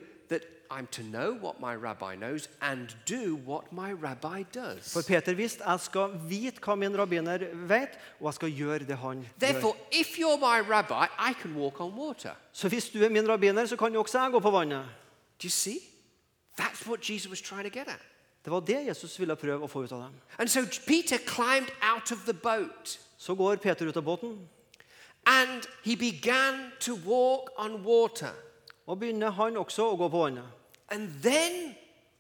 I'm 0.72 0.88
to 0.92 1.02
know 1.04 1.34
what 1.34 1.60
my 1.60 1.76
rabbi 1.76 2.16
knows 2.16 2.48
and 2.62 2.94
do 3.06 3.36
what 3.46 3.74
my 3.74 3.92
rabbi 3.92 4.44
does. 4.54 4.94
For 4.94 5.02
Peter 5.02 5.34
visste 5.34 5.64
jeg 5.66 5.80
skal 5.80 6.12
vite 6.30 6.62
hva 6.62 6.76
min 6.76 6.98
rabbiner 6.98 7.48
vet, 7.68 7.98
og 8.20 8.26
jeg 8.26 8.34
skal 8.34 8.52
gjøre 8.52 8.80
det 8.80 8.98
han 8.98 9.24
gjør. 9.24 9.40
Therefore, 9.40 9.76
if 9.92 10.20
you're 10.20 10.38
my 10.38 10.60
rabbi, 10.62 11.08
I 11.18 11.34
can 11.34 11.56
walk 11.56 11.82
on 11.82 11.96
water. 11.96 12.36
Så 12.54 12.70
hvis 12.70 12.90
du 12.90 13.04
er 13.04 13.10
min 13.10 13.30
rabbiner, 13.30 13.66
så 13.66 13.76
kan 13.76 13.94
jo 13.94 14.00
også 14.00 14.20
jeg 14.20 14.32
gå 14.32 14.40
på 14.40 14.52
vannet. 14.52 14.86
Do 15.42 15.46
you 15.46 15.50
see? 15.50 15.80
That's 16.62 16.88
what 16.88 17.10
Jesus 17.10 17.30
was 17.30 17.42
trying 17.42 17.64
to 17.64 17.80
get 17.80 17.88
at. 17.88 18.02
Det 18.46 18.52
var 18.54 18.60
det 18.60 18.88
Jesus 18.88 19.20
ville 19.20 19.36
prøve 19.36 19.64
å 19.64 19.68
få 19.68 19.84
ut 19.84 19.92
av 19.92 20.02
dem. 20.02 20.14
And 20.40 20.50
so 20.50 20.62
Peter 20.88 21.18
climbed 21.18 21.72
out 21.94 22.12
of 22.12 22.18
the 22.26 22.34
boat 22.34 23.00
Så 23.18 23.36
går 23.36 23.56
Peter 23.56 23.86
ut 23.88 23.98
av 23.98 24.04
båten, 24.04 24.38
and 25.26 25.68
he 25.84 25.96
began 25.96 26.72
to 26.80 26.96
walk 26.96 27.50
on 27.58 27.84
water. 27.84 28.34
og 28.90 29.00
begynner 29.00 29.30
han 29.30 29.58
også 29.58 29.92
å 29.92 29.98
gå 29.98 30.08
på 30.10 30.22
vannet. 30.24 30.59
And 30.92 31.12
then 31.22 31.76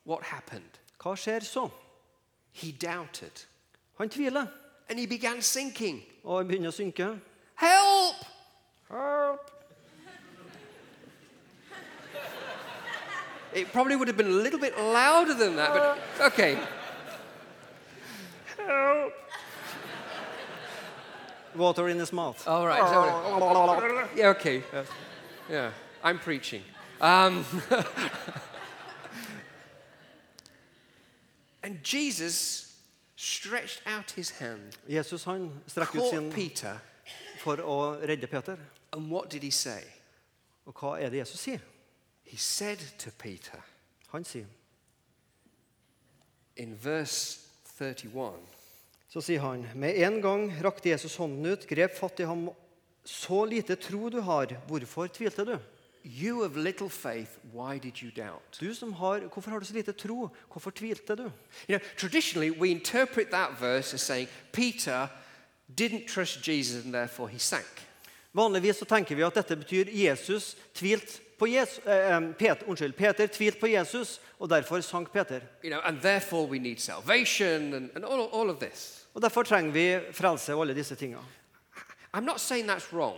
what 0.05 0.23
happened? 0.23 0.79
Hva 0.99 1.15
skjer 1.15 1.39
så? 1.43 1.69
He 2.51 2.71
doubted 2.71 3.45
Han 3.97 4.09
tviler, 4.09 4.47
and 4.89 4.99
he 4.99 5.05
began 5.07 5.41
sinking. 5.41 6.03
og 6.23 6.37
han 6.37 6.47
begynner 6.47 6.69
å 6.69 6.75
synke. 6.75 7.19
Help! 7.55 8.15
Help! 8.89 9.51
It 13.53 13.71
probably 13.73 13.95
would 13.95 14.07
have 14.07 14.17
been 14.17 14.27
a 14.27 14.41
little 14.43 14.59
bit 14.59 14.77
louder 14.77 15.33
than 15.33 15.55
that, 15.55 15.73
but 15.73 15.97
okay. 16.31 16.57
Help! 18.57 19.13
Water 21.55 21.89
in 21.89 21.97
his 21.97 22.13
mouth. 22.13 22.47
All 22.47 22.67
right. 22.67 22.79
so- 22.87 24.07
yeah, 24.15 24.27
okay. 24.29 24.63
Yeah, 25.49 25.71
I'm 26.03 26.19
preaching. 26.19 26.61
Um, 27.01 27.43
and 31.79 31.85
Jesus 31.85 32.75
stretched 33.15 33.81
out 33.85 34.11
his 34.11 34.31
hand, 34.31 34.77
Jesus 34.87 35.23
han 35.23 35.61
strekker 35.67 35.95
ut 35.95 36.01
caught 36.01 36.09
sin 36.09 36.31
Peter, 36.31 36.79
for 37.39 37.57
å 37.57 37.99
redde 38.01 38.27
Peter. 38.27 38.57
and 38.93 39.09
what 39.09 39.29
did 39.29 39.43
he 39.43 39.51
say? 39.51 39.83
Og 40.65 40.73
hva 40.73 40.99
er 40.99 41.09
det 41.09 41.19
Jesus 41.19 41.39
sier? 41.39 41.59
He 42.23 42.37
said 42.37 42.79
to 42.99 43.11
Peter 43.17 43.59
Han 44.11 44.23
sier 44.23 44.45
in 46.57 46.75
verse 46.83 47.39
31 47.79 48.43
Så 49.09 49.21
sier 49.21 49.39
han, 49.39 49.65
med 49.75 49.95
en 50.03 50.21
gang 50.21 50.49
rakte 50.61 50.89
Jesus 50.89 51.15
hånden 51.15 51.45
ut, 51.45 51.67
grep 51.67 51.95
fatt 51.97 52.19
i 52.19 52.27
ham. 52.27 52.49
Så 53.03 53.45
lite 53.45 53.75
tro 53.75 54.09
du 54.09 54.19
har, 54.21 54.51
hvorfor 54.67 55.07
tvilte 55.07 55.45
du? 55.45 55.55
You 56.03 56.43
of 56.43 56.55
little 56.55 56.89
faith, 56.89 57.39
why 57.51 57.77
did 57.77 58.01
you 58.01 58.11
doubt? 58.11 58.57
Du 58.59 58.73
som 58.73 58.93
har, 58.93 59.19
Hvorfor 59.19 59.51
har 59.51 59.59
du 59.59 59.65
så 59.65 59.73
lite 59.73 59.91
tro? 59.91 60.29
Hvorfor 60.51 60.71
tvilte 60.71 61.15
du? 61.15 61.23
You 61.67 61.77
know, 61.77 61.79
traditionally 61.97 62.49
we 62.49 62.69
interpret 62.69 63.31
that 63.31 63.51
verse 63.59 63.93
as 63.93 64.01
saying 64.01 64.27
Peter 64.51 65.07
didn't 65.77 66.07
trust 66.07 66.47
Jesus 66.47 66.85
and 66.85 66.93
therefore 66.93 67.29
he 67.29 67.39
sank. 67.39 67.87
Vanligvis 68.31 68.77
så 68.77 68.85
tenker 68.85 69.15
vi 69.15 69.23
at 69.23 69.35
dette 69.35 69.55
betyr 69.55 69.89
Jesus 69.91 70.55
tvilt 70.73 71.21
på 71.39 71.47
Jesus, 71.47 71.79
eh, 71.85 72.15
eh, 72.15 72.31
Pet, 72.31 72.63
unnskyld, 72.67 72.95
Peter 72.95 73.27
tvilte 73.27 73.59
på 73.59 73.67
Jesus, 73.67 74.21
og 74.39 74.49
derfor 74.49 74.81
sank 74.81 75.11
Peter. 75.11 75.39
You 75.63 75.69
know, 75.71 75.79
and 75.83 76.01
therefore 76.01 76.47
we 76.47 76.59
need 76.59 76.77
salvation 76.77 77.73
and, 77.73 77.89
and 77.95 78.05
all, 78.05 78.29
all 78.33 78.49
of 78.49 78.59
this. 78.59 79.07
Og 79.13 79.21
Derfor 79.21 79.43
trenger 79.43 79.71
vi 79.71 80.13
frelse 80.13 80.53
og 80.53 80.61
alle 80.61 80.75
disse 80.75 80.95
tingene. 80.95 81.21
I'm 82.13 82.25
not 82.25 82.39
saying 82.39 82.69
that's 82.69 82.93
wrong, 82.93 83.17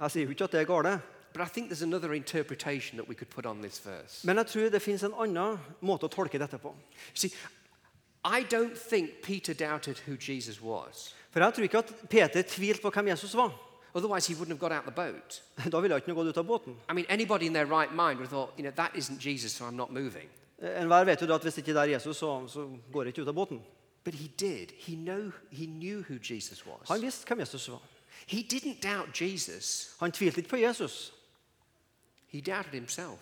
Jeg 0.00 0.10
sier 0.10 0.24
jo 0.24 0.30
ikke 0.30 0.44
at 0.44 0.52
det 0.52 0.60
er 0.60 0.64
gale, 0.64 1.00
but 1.36 1.46
I 1.46 1.48
think 1.48 1.68
there's 1.68 1.82
another 1.82 2.14
interpretation 2.14 2.96
that 2.96 3.08
we 3.08 3.14
could 3.14 3.30
put 3.30 3.46
on 3.46 3.62
this 3.62 3.78
verse. 3.78 4.24
men 4.24 4.36
tror 4.46 4.70
det 4.70 4.88
en 4.88 5.58
måte 5.80 6.06
å 6.06 6.08
tolke 6.08 6.38
dette 6.38 6.58
på. 6.58 6.74
See, 7.14 7.30
I 8.24 8.42
don't 8.42 8.76
think 8.76 9.10
Peter 9.22 9.54
doubted 9.54 9.98
who 10.06 10.16
Jesus 10.16 10.62
was. 10.62 11.14
Jeg 11.34 11.54
tror 11.54 11.82
Peter 12.08 12.42
tvilte 12.42 12.80
på 12.80 13.08
Jesus 13.08 13.34
var. 13.34 13.52
Otherwise, 13.94 14.26
he 14.26 14.34
wouldn't 14.34 14.48
have 14.48 14.58
got 14.58 14.72
out 14.72 14.84
the 14.84 14.90
boat. 14.90 15.42
Da 15.72 15.80
ville 15.80 15.94
han 15.94 16.14
gått 16.14 16.26
ut 16.26 16.36
av 16.36 16.44
båten. 16.44 16.76
I 16.88 16.94
mean, 16.94 17.06
anybody 17.08 17.46
in 17.46 17.52
their 17.52 17.66
right 17.66 17.90
mind 17.90 18.18
would 18.18 18.28
have 18.28 18.30
thought, 18.30 18.52
you 18.58 18.62
know, 18.62 18.72
that 18.76 18.90
isn't 18.94 19.18
Jesus, 19.20 19.52
so 19.52 19.64
I'm 19.64 19.76
not 19.76 19.90
moving. 19.90 20.28
Enhver 20.62 21.04
vet 21.04 21.20
jo 21.20 21.34
at 21.34 21.42
hvis 21.42 21.58
ikke 21.58 21.74
det 21.74 21.80
er 21.80 21.84
Jesus, 21.84 22.16
så, 22.16 22.48
så 22.48 22.68
går 22.92 23.04
det 23.04 23.08
ikke 23.08 23.22
ut 23.22 23.28
av 23.28 23.34
båten. 23.34 23.60
But 24.04 24.14
he 24.14 24.28
did. 24.28 24.72
He, 24.78 24.94
know, 24.94 25.32
he 25.50 25.66
knew 25.66 26.02
who 26.02 26.18
Jesus 26.30 26.66
was. 26.66 26.88
Han 26.88 27.02
visste 27.02 27.26
hvem 27.26 27.40
Jesus 27.40 27.68
var. 27.68 27.82
He 28.26 28.42
didn't 28.42 28.80
doubt 28.80 29.20
Jesus, 29.20 29.94
Han 30.00 30.12
tvilte 30.12 30.38
ikke 30.38 30.50
på 30.50 30.56
Jesus. 30.56 31.12
He 32.36 32.40
doubted 32.52 32.74
himself. 32.74 33.18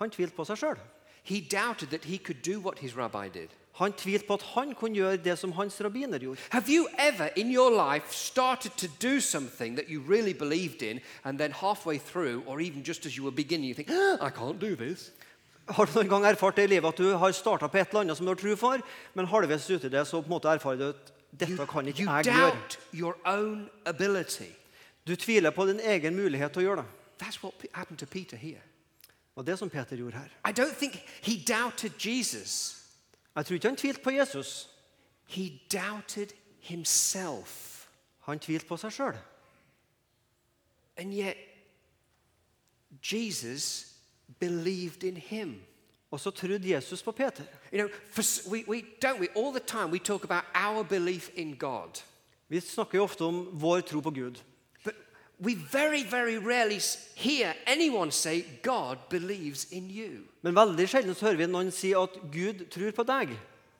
Han 0.00 0.10
tvilte 0.12 0.36
på 0.36 0.44
seg 0.44 0.58
sjøl. 0.60 0.78
He 1.24 1.40
doubted 1.40 1.88
that 1.94 2.04
he 2.04 2.18
could 2.18 2.42
do 2.42 2.60
what 2.60 2.78
his 2.78 2.96
rabbi 2.96 3.28
did. 3.28 3.48
Han 3.78 3.92
tvilte 3.96 4.26
på 4.28 4.34
at 4.34 4.42
han 4.54 4.74
kunne 4.74 4.94
gjøre 4.98 5.16
det 5.24 5.38
som 5.40 5.52
hans 5.56 5.78
rabbiner 5.80 6.18
gjorde. 6.20 6.40
Have 6.50 6.68
you 6.68 6.86
ever 6.98 7.30
in 7.36 7.52
your 7.54 7.70
life 7.70 8.12
started 8.12 8.70
to 8.76 8.86
do 9.02 9.20
something 9.20 9.76
that 9.78 9.88
you 9.88 10.02
really 10.08 10.32
believed 10.34 10.82
in, 10.82 11.00
and 11.24 11.38
then 11.38 11.52
halfway 11.52 11.98
through, 11.98 12.42
or 12.46 12.60
even 12.60 12.82
just 12.82 13.06
as 13.06 13.16
you 13.16 13.24
were 13.24 13.34
beginning, 13.36 13.68
you 13.70 13.74
think, 13.74 13.88
"Ah, 13.90 14.26
I 14.26 14.30
can't 14.30 14.58
do 14.60 14.76
this? 14.76 15.10
Har 15.68 15.86
du 15.86 15.92
noen 15.94 16.08
gang 16.08 16.24
erfart 16.24 16.56
det 16.56 16.64
i 16.64 16.74
livet 16.74 16.88
at 16.88 16.98
du 16.98 17.16
har 17.16 17.32
starta 17.32 17.66
på 17.68 17.78
et 17.78 17.88
eller 17.88 18.00
annet 18.00 18.16
som 18.16 18.26
du 18.26 18.30
har 18.30 18.36
tro 18.36 18.56
for, 18.56 18.78
men 19.14 19.26
halvveis 19.26 19.70
uti 19.70 19.88
det 19.88 20.06
så 20.06 20.20
på 20.20 20.26
en 20.26 20.34
måte 20.36 20.48
erfarer 20.50 20.76
du 20.78 20.88
at 20.88 21.12
dette 21.40 21.66
kan 21.66 21.86
ikke 21.86 22.02
You 22.02 22.10
jeg 22.10 22.24
gjøre? 22.24 22.50
doubt 22.50 22.78
your 22.92 23.16
own 23.24 23.70
ability. 23.86 24.50
Du 25.06 25.16
tviler 25.16 25.50
på 25.50 25.66
din 25.66 25.80
egen 25.80 26.16
mulighet 26.16 26.52
til 26.52 26.62
å 26.62 26.66
gjøre 26.66 26.76
det. 26.82 27.01
That's 27.22 27.42
what 27.42 27.54
happened 27.74 27.98
to 27.98 28.06
Peter 28.06 28.36
here. 28.36 28.60
Og 29.36 29.46
det 29.46 29.52
er 29.52 29.56
som 29.56 29.70
Peter 29.70 29.96
gjorde 29.96 30.16
her. 30.16 30.24
I 30.50 30.52
don't 30.60 30.78
think 30.78 30.94
he 31.22 31.44
doubted 31.54 31.90
Jesus, 32.06 32.82
Jeg 33.36 33.46
tror 33.46 33.54
ikke 33.54 33.68
han 33.68 33.76
tvilte 33.76 34.02
på 34.02 34.10
Jesus. 34.10 34.68
he 35.26 35.60
doubted 35.72 36.26
himself. 36.60 37.86
Han 38.20 38.38
tvilte 38.38 38.66
på 38.66 38.76
seg 38.76 38.92
sjøl. 38.92 39.16
And 40.96 41.14
yet, 41.14 41.36
Jesus 43.12 43.86
believed 44.38 45.02
in 45.04 45.16
him. 45.16 45.62
Og 46.10 46.20
så 46.20 46.30
trodde 46.30 46.70
Jesus 46.70 47.02
på 47.02 47.12
Peter. 47.12 47.44
You 47.72 47.78
know, 47.78 47.88
for, 48.10 48.50
we, 48.50 48.64
we 48.68 48.82
don't 49.04 49.18
we 49.20 49.28
all 49.36 49.52
the 49.52 49.66
time 49.66 49.90
we 49.90 49.98
talk 49.98 50.24
about 50.24 50.44
our 50.54 50.82
belief 50.82 51.30
in 51.34 51.56
God, 51.56 52.02
Vi 52.48 52.60
snakker 52.60 52.98
jo 52.98 53.04
ofte 53.04 53.22
om 53.24 53.48
vår 53.52 53.80
tro 53.80 54.00
på 54.00 54.10
Gud. 54.10 54.42
We 55.42 55.54
very, 55.54 56.04
very 56.04 56.38
rarely 56.38 56.78
hear 57.14 57.54
anyone 57.66 58.10
say 58.10 58.44
God 58.62 58.98
believes 59.08 59.72
in 59.72 59.90
you. 59.90 60.24
Men 60.42 60.54
veldig 60.54 60.88
sjelden 60.88 61.14
så 61.14 61.26
hører 61.26 61.36
vi 61.36 61.46
noen 61.50 61.72
si 61.74 61.92
at 61.98 62.14
Gud 62.32 62.68
tror 62.70 62.94
på 62.94 63.04
deg. 63.08 63.34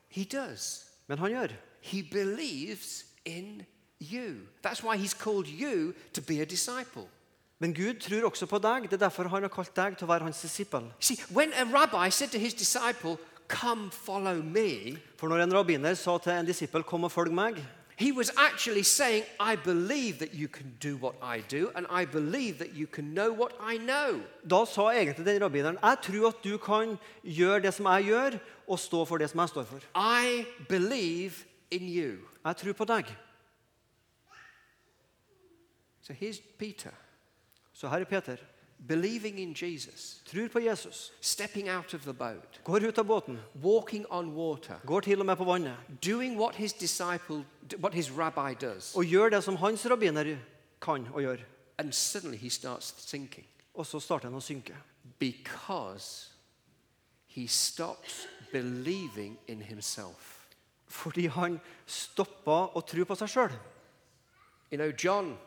He 0.09 0.25
does. 0.25 0.85
Men 1.07 1.19
han 1.19 1.31
gjør. 1.31 1.55
He 1.81 2.03
believes 2.03 3.05
in 3.25 3.63
you. 4.01 4.49
That's 4.63 4.83
why 4.83 4.97
he's 4.97 5.15
called 5.15 5.47
you 5.47 5.95
to 6.13 6.21
be 6.21 6.41
a 6.43 6.45
disciple. 6.45 7.07
Men 7.59 7.75
Gud 7.75 8.01
tror 8.01 8.27
også 8.27 8.47
på 8.47 8.59
deg. 8.59 8.91
Det 8.91 8.99
er 8.99 9.07
derfor 9.07 9.31
han 9.31 9.43
har 9.43 9.53
kalt 9.53 9.77
deg 9.77 9.95
til 9.97 10.09
å 10.09 10.11
være 10.11 10.27
hans 10.27 10.43
disippel. 10.43 10.91
See, 10.99 11.17
when 11.31 11.53
a 11.55 11.65
rabbi 11.65 12.11
said 12.11 12.31
to 12.33 12.39
his 12.39 12.55
disciple, 12.55 13.19
Come 13.49 13.91
follow 13.91 14.43
me, 14.43 14.97
For 15.17 15.29
når 15.29 15.43
en 15.45 15.55
rabbiner 15.55 15.95
sa 15.95 16.19
til 16.19 16.33
en 16.33 16.47
disippel 16.47 16.83
'kom 16.83 17.05
og 17.05 17.13
følg 17.13 17.33
meg', 17.33 17.61
he 18.03 18.13
was 18.13 18.31
actually 18.37 18.83
saying, 18.83 19.25
I 19.39 19.57
believe 19.57 20.19
that 20.19 20.35
you 20.35 20.49
can 20.49 20.69
do 20.81 20.97
what 20.97 21.15
I 21.23 21.41
do, 21.49 21.71
and 21.77 21.87
I 22.01 22.05
believe 22.05 22.59
that 22.59 22.75
you 22.75 22.87
can 22.87 23.15
know 23.15 23.31
what 23.33 23.53
I 23.61 23.79
know. 23.79 24.21
da 24.51 24.65
sa 24.65 24.91
egentlig 24.91 25.27
den 25.27 25.43
rabbineren 25.43 25.79
'jeg 25.83 25.97
tror 26.03 26.29
at 26.29 26.45
du 26.45 26.59
kan 26.59 26.99
gjøre 27.25 27.63
det 27.63 27.75
som 27.75 27.87
jeg 27.87 28.05
gjør, 28.05 28.39
og 28.69 28.79
stå 28.79 29.05
for 29.05 29.19
det 29.19 29.31
som 29.31 29.41
jeg 29.41 29.49
står 29.49 29.65
for'. 29.65 30.01
I 30.21 30.45
believe 30.69 31.33
in 31.71 31.83
you. 31.89 32.19
Jeg 32.45 32.57
tror 32.57 32.73
på 32.73 32.85
deg. 32.85 33.17
So 36.03 36.13
here's 36.13 36.43
Peter, 36.59 36.91
Så 37.73 37.89
her 37.89 37.99
er 37.99 38.05
Peter. 38.05 38.37
Believing 38.89 39.39
in 39.39 39.55
Jesus, 39.55 40.23
Tror 40.27 40.49
på 40.49 40.59
Jesus. 40.61 41.13
stepping 41.21 41.69
out 41.71 41.95
of 41.95 42.03
the 42.03 42.13
boat, 42.13 42.61
Går 42.65 42.83
ut 42.89 42.99
av 42.99 43.05
båten. 43.07 43.39
walking 43.63 44.07
on 44.11 44.35
water, 44.35 44.79
Går 44.87 45.01
til 45.01 45.21
og 45.21 45.27
med 45.27 45.37
på 45.37 45.45
vannet. 45.45 45.77
doing 46.05 46.39
what 46.39 46.55
his 46.55 46.73
disciple, 46.73 47.45
what 47.79 47.95
his 47.95 48.11
rabbi 48.11 48.55
does. 48.55 48.95
Og 48.97 49.05
gjør 49.05 49.29
det 49.31 49.45
som 49.45 49.57
hans 49.57 49.87
rabbiner 49.91 50.37
kan 50.81 51.07
og 51.15 51.21
gjør. 51.23 51.37
And 51.79 51.93
suddenly 51.93 52.37
he 52.39 52.51
starts 52.51 52.95
sinking 53.11 53.47
Og 53.75 53.87
så 53.87 54.01
starter 54.01 54.29
han 54.29 54.37
å 54.39 54.41
synke. 54.41 54.75
because 55.19 56.29
he 57.27 57.47
stops 57.47 58.27
believing 58.53 59.39
in 59.49 59.63
himself. 59.63 60.47
Fordi 60.89 61.27
han 61.27 61.61
stoppa 61.87 62.67
å 62.77 62.81
tro 62.87 63.05
på 63.05 63.15
seg 63.15 63.29
sjøl. 63.29 63.53
You 64.71 64.77
know, 64.79 64.91
John 65.05 65.39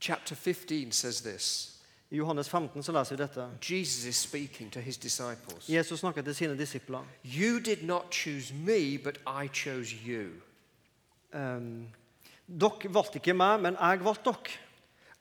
chapter 0.00 0.34
15 0.34 0.92
says 0.92 1.20
this 1.22 1.75
I 2.10 2.16
Johannes 2.16 2.48
15 2.48 2.82
så 2.82 2.92
leser 2.92 3.16
vi 3.16 3.22
dette. 3.22 3.46
Jesus 3.70 4.04
is 4.04 4.16
speaking 4.16 4.72
to 4.72 4.80
his 4.80 4.96
disciples. 4.96 5.68
Jesus 5.68 6.00
snakker 6.00 6.22
til 6.22 6.34
sine 6.34 6.58
disipler. 6.58 7.04
You 7.24 7.58
did 7.58 7.82
not 7.82 8.02
choose 8.12 8.54
me, 8.54 8.98
but 9.04 9.18
I 9.42 9.48
chose 9.48 9.94
you. 10.06 10.28
Um, 11.34 11.88
dere 12.60 12.94
valgte 12.94 13.18
ikke 13.18 13.34
meg, 13.34 13.60
men 13.60 13.76
jeg 13.80 14.04
valgte 14.04 14.30
dere. 14.30 14.54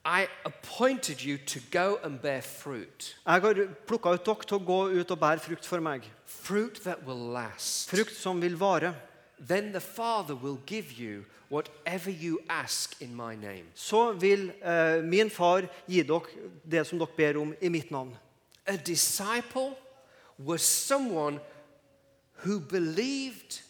I 0.05 0.27
appointed 0.45 1.25
you 1.25 1.37
to 1.47 1.59
go 1.71 1.95
and 2.03 2.19
bear 2.19 2.41
fruit, 2.41 3.17
Jeg 3.25 3.41
har 3.41 3.67
plukka 3.87 4.09
ut 4.13 4.25
dere 4.25 4.45
til 4.47 4.57
å 4.59 4.65
gå 4.65 4.79
ut 5.01 5.11
og 5.11 5.19
bære 5.19 5.39
frukt 5.39 5.65
for 5.65 5.79
meg. 5.79 6.03
fruit 6.25 6.75
that 6.83 6.97
will 7.07 7.33
last. 7.33 7.89
Frukt 7.89 8.13
som 8.15 8.41
vil 8.41 8.59
vare. 8.59 8.93
Then 9.39 9.71
the 9.71 9.81
Father 9.81 10.35
will 10.35 10.59
give 10.65 10.91
you 10.91 11.25
whatever 11.49 12.09
you 12.09 12.39
ask 12.49 13.01
in 13.01 13.15
my 13.15 13.35
name. 13.35 13.65
Så 13.75 14.11
vil 14.11 14.51
eh, 14.63 15.03
min 15.03 15.29
far 15.29 15.67
gi 15.87 16.03
dere 16.03 16.21
det 16.71 16.87
som 16.87 16.99
dere 16.99 17.15
ber 17.17 17.41
om 17.41 17.55
i 17.61 17.69
mitt 17.69 17.91
navn. 17.91 18.15
A 18.65 18.75
disciple 18.75 19.75
was 20.37 20.61
someone 20.61 21.39
who 22.45 22.59
believed 22.59 23.61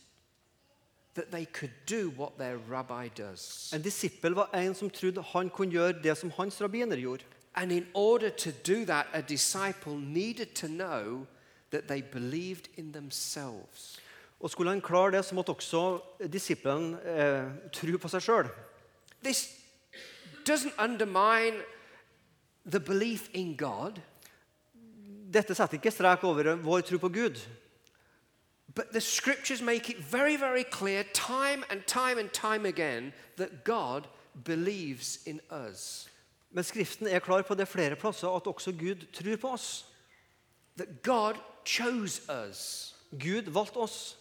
that 1.16 1.32
they 1.32 1.46
could 1.46 1.72
do 1.90 2.10
what 2.10 2.38
their 2.38 2.58
rabbi 2.58 3.08
does. 3.08 3.74
En 3.74 3.82
disippel 3.82 4.34
var 4.34 4.50
en 4.54 4.76
som 4.76 4.90
trodde 4.90 5.22
han 5.22 5.50
kunne 5.50 5.72
gjøre 5.72 6.02
det 6.04 6.18
som 6.18 6.32
hans 6.32 6.62
rabbiner 6.62 6.98
gjorde. 6.98 7.24
And 7.56 7.72
in 7.72 7.88
order 7.94 8.30
to 8.30 8.52
do 8.52 8.86
that, 8.86 9.08
a 9.14 9.22
disciple 9.22 9.96
needed 9.96 10.46
to 10.56 10.68
know 10.68 11.26
that 11.72 11.88
they 11.88 12.02
believed 12.02 12.68
in 12.78 12.94
themselves. 12.94 14.00
Og 14.40 14.52
Skulle 14.52 14.72
han 14.72 14.82
klare 14.82 15.12
det, 15.12 15.26
så 15.26 15.36
måtte 15.36 15.56
også 15.56 16.02
disippelen 16.32 16.94
eh, 17.02 17.48
tro 17.74 17.98
på 17.98 18.12
seg 18.12 18.22
sjøl. 18.22 18.50
This 19.24 19.48
doesn't 20.46 20.76
undermine 20.78 21.64
the 22.66 22.80
belief 22.80 23.30
in 23.34 23.56
God, 23.58 24.02
Dette 25.36 25.56
setter 25.58 25.76
ikke 25.76 25.92
strek 25.92 26.22
over 26.24 26.54
vår 26.64 26.86
tro 26.88 26.98
på 27.02 27.10
Gud. 27.12 27.40
but 28.76 28.92
the 28.92 29.02
scriptures 29.02 29.62
make 29.62 29.90
it 29.90 29.98
very, 29.98 30.36
very 30.36 30.64
clear, 30.64 31.04
time 31.14 31.64
and 31.70 31.88
time 31.88 32.18
and 32.18 32.32
time 32.34 32.66
again, 32.66 33.14
that 33.38 33.64
God 33.64 34.08
believes 34.44 35.20
in 35.26 35.40
us. 35.50 36.10
Men 36.52 36.64
Skriften 36.64 37.08
er 37.08 37.20
klar 37.20 37.42
på 37.42 37.56
det 37.56 37.68
flere 37.68 37.96
plasser 37.96 38.28
at 38.36 38.48
også 38.48 38.72
Gud 38.72 39.06
tror 39.14 39.36
på 39.36 39.50
oss. 39.50 39.86
That 40.78 41.04
God 41.04 41.36
chose 41.66 42.22
us. 42.30 42.94
Gud 43.12 43.50
valgte 43.52 43.78
oss. 43.78 44.18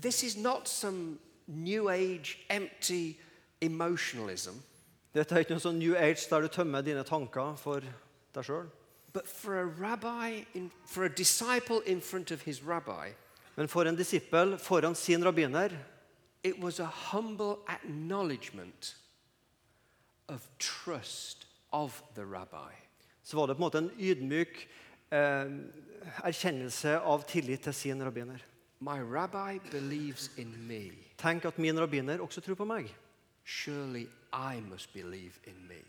This 0.00 0.22
is 0.22 0.36
not 0.36 0.68
some 0.68 1.18
new 1.46 1.88
age, 1.90 2.38
empty 2.50 3.18
emotionalism, 3.60 4.62
Dette 5.14 5.32
er 5.36 5.44
ikke 5.44 5.54
noe 5.54 5.62
sånn 5.62 5.76
New 5.78 5.94
Age 5.94 6.24
der 6.26 6.42
du 6.42 6.48
tømmer 6.50 6.82
dine 6.82 7.04
tanker 7.06 7.52
for 7.56 7.84
deg 8.34 8.44
sjøl. 8.44 8.66
but 9.12 9.28
for 9.28 9.60
a 9.60 9.64
rabbi, 9.64 10.42
in, 10.54 10.72
for 10.86 11.04
a 11.04 11.08
disciple 11.08 11.78
in 11.86 12.00
front 12.00 12.32
of 12.32 12.42
his 12.42 12.62
rabbi, 12.64 13.10
Men 13.56 13.68
for 13.68 13.86
en 13.86 13.94
disippel 13.96 14.58
foran 14.58 14.96
sin 14.96 15.22
rabbiner 15.22 15.70
it 16.42 16.58
was 16.58 16.80
a 16.80 16.86
humble 16.86 17.60
acknowledgement 17.68 18.96
of 20.28 20.48
trust 20.58 21.46
of 21.72 22.02
the 22.16 22.24
rabbi. 22.24 22.72
så 23.22 23.36
var 23.36 23.46
det 23.46 23.54
på 23.54 23.62
en 23.62 23.70
måte 23.70 23.78
en 23.78 23.90
ydmyk 23.98 24.68
eh, 25.12 25.46
erkjennelse 26.24 26.98
av 27.00 27.22
tillit 27.22 27.62
til 27.62 27.72
sin 27.74 28.02
rabbiner. 28.02 28.42
My 28.84 29.00
rabbi 29.00 29.58
believes 29.70 30.30
in 30.36 30.66
me. 30.68 30.90
Tenk 31.18 31.44
at 31.44 31.58
min 31.58 31.80
rabbiner 31.80 32.20
også 32.20 32.40
tror 32.40 32.54
på 32.54 32.64
meg. 32.64 32.96
Surely 33.44 34.06
I 34.32 34.60
must 34.60 34.92
believe 34.92 35.32
in 35.44 35.68
me. 35.68 35.80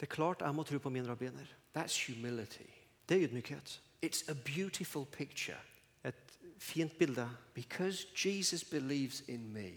Det 0.00 0.02
er 0.10 0.14
klart 0.14 0.40
jeg 0.40 0.54
må 0.54 0.62
tro 0.62 0.78
på 0.78 0.90
min 0.90 1.08
rabbiner. 1.08 1.46
That's 1.76 2.06
humility. 2.06 2.68
Det 3.08 3.16
er 3.16 3.28
ydmykhet. 3.28 3.80
It's 4.04 4.30
a 4.30 4.34
beautiful 4.44 5.04
picture. 5.04 5.56
Et 6.04 6.38
fint 6.58 6.98
bilde. 6.98 7.30
Because 7.54 8.06
Jesus 8.26 8.64
believes 8.64 9.24
in 9.28 9.52
me, 9.52 9.70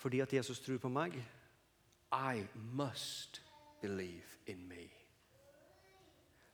Fordi 0.00 0.20
at 0.20 0.32
Jesus 0.32 0.60
tror 0.60 0.78
på 0.78 0.88
meg, 0.88 1.12
I 2.12 2.46
must 2.54 3.42
believe 3.80 4.24
in 4.46 4.68
me. 4.68 4.90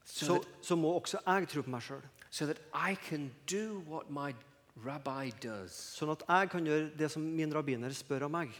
So, 0.05 0.25
så, 0.25 0.33
that, 0.33 0.47
så 0.61 0.75
må 0.75 0.87
også 0.87 1.17
jeg 1.27 1.47
tro 1.47 1.61
på 1.61 1.69
meg 1.69 1.81
sjøl. 1.81 2.01
so 2.29 2.45
that 2.45 2.57
I 2.91 2.95
can 2.95 3.31
do 3.51 3.83
what 3.89 4.09
my 4.09 4.33
rabbi 4.85 5.31
does. 5.43 5.75
Sånn 5.97 6.11
at 6.13 6.23
jeg 6.27 6.49
kan 6.49 6.65
gjøre 6.65 6.89
det 6.97 7.09
som 7.11 7.23
min 7.23 7.53
rabbiner 7.53 7.93
spør 7.93 8.25
om 8.27 8.31
meg. 8.39 8.53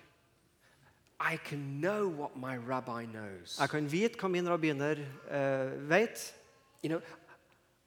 I 1.20 1.38
can 1.38 1.80
know 1.80 2.08
what 2.08 2.36
my 2.36 2.58
rabbi 2.58 3.06
knows. 3.06 3.58
Jeg 3.60 3.70
kan 3.70 3.88
vite 3.92 4.20
hva 4.20 4.30
min 4.30 4.50
rabbiner 4.50 5.00
eh, 5.32 5.74
vet. 5.90 6.34
You 6.84 6.90
know, 6.90 7.02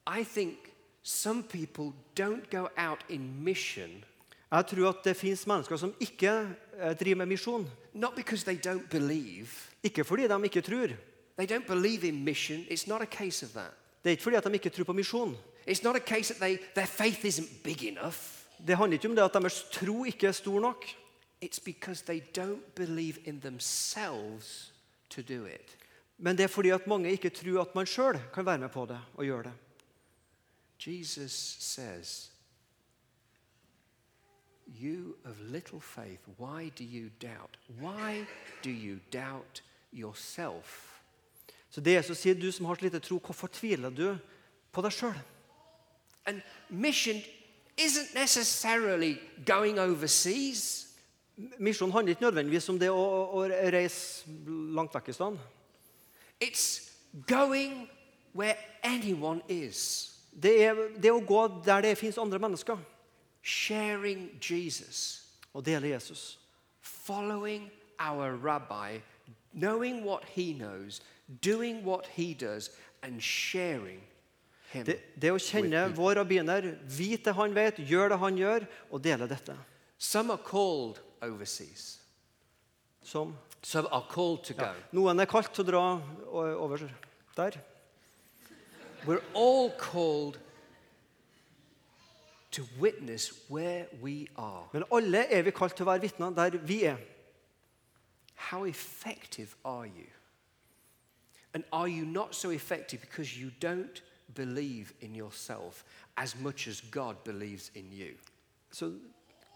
I 0.07 0.25
think 0.25 0.73
some 1.03 1.43
people 1.43 1.93
don't 2.17 2.49
go 2.51 2.69
out 2.77 3.05
in 3.09 3.45
mission 3.45 4.05
Jeg 4.53 4.67
tror 4.67 4.89
at 4.89 5.05
det 5.05 5.17
fins 5.17 5.47
mennesker 5.47 5.77
som 5.77 5.95
ikke 6.01 6.31
eh, 6.79 6.95
driver 6.95 7.17
med 7.17 7.27
misjon. 7.27 7.67
not 7.95 8.15
because 8.17 8.45
they 8.45 8.57
don't 8.57 8.89
believe. 8.91 9.49
Ikke 9.83 10.05
fordi 10.05 10.29
de 10.29 10.45
ikke 10.45 10.61
tror. 10.61 10.89
They 11.37 11.47
don't 11.47 11.67
believe 11.67 12.05
in 12.05 12.25
mission. 12.25 12.65
It's 12.71 12.89
not 12.89 13.03
a 13.03 13.07
case 13.07 13.47
of 13.47 13.53
that. 13.53 13.73
Det 14.05 14.11
er 14.11 14.11
ikke 14.11 14.23
fordi 14.23 14.37
at 14.37 14.45
de 14.45 14.53
ikke 14.53 14.71
tror 14.71 14.85
på 14.85 14.93
misjon. 14.93 15.37
It's 15.67 15.83
not 15.83 15.97
a 15.97 16.01
case 16.01 16.35
that 16.35 16.41
they, 16.41 16.59
their 16.75 16.87
faith 16.87 17.25
isn't 17.25 17.63
big 17.65 17.83
enough. 17.85 18.19
Det 18.67 18.77
handler 18.77 18.93
ikke 18.93 19.09
om 19.09 19.17
det 19.17 19.23
at 19.23 19.33
deres 19.33 19.65
tro 19.73 20.05
ikke 20.05 20.27
er 20.27 20.33
stor 20.33 20.61
nok. 20.61 20.85
It's 21.45 21.65
because 21.65 22.05
they 22.05 22.23
don't 22.39 22.63
believe 22.75 23.19
in 23.25 23.41
themselves 23.41 24.73
to 25.11 25.23
do 25.23 25.45
it. 25.45 25.77
Men 26.19 26.37
det 26.37 26.45
er 26.45 26.49
fordi 26.49 26.69
at 26.69 26.87
mange 26.87 27.11
ikke 27.11 27.31
tror 27.31 27.61
at 27.61 27.75
man 27.75 27.87
sjøl 27.87 28.21
kan 28.35 28.47
være 28.47 28.59
med 28.59 28.69
på 28.69 28.87
det 28.87 29.01
og 29.15 29.25
gjøre 29.25 29.43
det. 29.43 29.53
Jesus 30.87 31.33
says, 31.61 32.31
You 34.69 35.15
of 35.25 35.41
little 35.41 35.81
faith, 35.81 36.23
why 36.39 36.73
do 36.79 36.85
you 36.85 37.11
doubt? 37.23 37.59
Why 37.81 38.25
do 38.65 38.71
you 38.71 38.99
doubt 39.13 39.63
yourself? 39.93 41.01
Så 41.71 41.81
det 41.81 41.95
Jesus 41.95 42.19
sier, 42.19 42.35
du 42.35 42.53
som 42.53 42.67
har 42.67 42.75
så 42.75 42.83
lite 42.83 42.99
tro, 42.99 43.19
hvorfor 43.19 43.47
tviler 43.47 43.91
du 43.91 44.19
på 44.73 44.83
deg 44.83 44.93
sjøl? 44.93 45.19
And 46.27 46.43
mission 46.71 47.23
isn't 47.77 48.15
necessarily 48.15 49.19
going 49.47 49.79
overseas. 49.79 50.87
Misjon 51.59 51.93
handler 51.93 52.11
ikke 52.15 52.25
nødvendigvis 52.25 52.69
om 52.69 52.79
det 52.79 52.91
å, 52.91 53.05
å 53.37 53.45
reise 53.73 54.25
langt 54.75 54.95
vekk 54.95 55.09
i 55.13 55.13
stand. 55.13 55.39
It's 56.41 56.91
going 57.29 57.89
where 58.33 58.57
anyone 58.83 59.43
is, 59.49 60.13
Det 60.37 60.53
er 60.65 60.75
det 61.01 61.13
å 61.13 61.21
gå 61.25 61.63
der 61.65 61.81
det 61.81 61.99
fins 61.99 62.19
andre 62.21 62.39
mennesker, 62.39 62.77
sharing 63.43 64.29
Jesus, 64.41 65.23
og 65.55 65.65
dele 65.65 65.89
Jesus. 65.89 66.39
following 67.07 67.71
our 68.01 68.35
rabbi, 68.35 68.99
knowing 69.55 70.03
what 70.05 70.25
he 70.25 70.53
knows, 70.53 71.01
doing 71.41 71.85
what 71.85 72.07
he 72.07 72.35
does, 72.35 72.71
and 73.03 73.23
sharing. 73.23 74.01
Det, 74.73 74.97
det 75.15 75.31
å 75.33 75.39
kjenne 75.41 75.87
vår 75.95 76.19
rabbiner, 76.21 76.73
vite 76.91 77.31
det 77.31 77.37
han 77.39 77.55
vet, 77.55 77.79
gjøre 77.79 78.11
det 78.13 78.19
han 78.21 78.39
gjør, 78.41 78.67
og 78.91 79.03
dele 79.03 79.29
dette. 79.31 79.55
Some 79.99 80.35
are 80.35 80.43
called 80.43 81.01
overseas, 81.23 82.01
Som 83.03 83.37
some 83.63 83.89
are 83.91 84.05
called 84.11 84.45
to 84.45 84.55
ja. 84.55 84.73
go. 84.73 84.83
Noen 84.99 85.21
er 85.23 85.31
kalt 85.31 85.55
til 85.55 85.65
å 85.65 85.71
dra 85.71 85.85
over 86.35 86.83
der. 87.37 87.61
We're 89.07 89.23
all 89.35 89.71
called 89.79 90.39
to 92.51 92.65
witness 92.79 93.31
where 93.49 93.87
we 94.03 94.27
are. 94.37 94.67
Men 94.73 94.85
alle 94.91 95.27
er 95.31 95.43
vi 95.43 95.55
kalt 95.55 95.77
til 95.77 95.87
å 95.87 95.93
være 95.93 96.03
vitner 96.09 96.35
der 96.35 96.59
vi 96.59 96.83
er. 96.91 96.99
How 98.51 98.65
effective 98.65 99.57
are 99.65 99.87
you? 99.87 100.11
And 101.55 101.65
are 101.73 101.89
you 101.89 102.05
not 102.05 102.35
so 102.35 102.51
effective 102.51 103.01
because 103.01 103.39
you 103.39 103.51
don't 103.63 104.03
believe 104.35 104.93
in 105.01 105.17
yourself 105.17 105.85
as 106.17 106.37
much 106.41 106.69
as 106.69 106.81
God 106.91 107.15
believes 107.25 107.71
in 107.75 107.93
you? 107.93 108.17
Så 108.73 108.93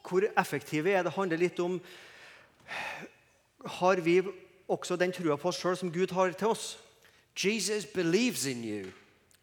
hvor 0.08 0.22
effektive 0.40 0.90
er 0.90 1.02
det 1.02 1.12
handler 1.12 1.36
litt 1.36 1.60
om 1.60 1.80
Har 3.66 4.00
vi 4.00 4.22
også 4.68 4.96
den 4.96 5.12
trua 5.12 5.36
på 5.36 5.48
oss 5.48 5.58
sjøl 5.60 5.76
som 5.76 5.92
Gud 5.92 6.12
har 6.14 6.32
til 6.32 6.46
oss? 6.46 6.78
Jesus 7.44 7.86
believes 7.86 8.46
in 8.46 8.64
you. 8.64 8.86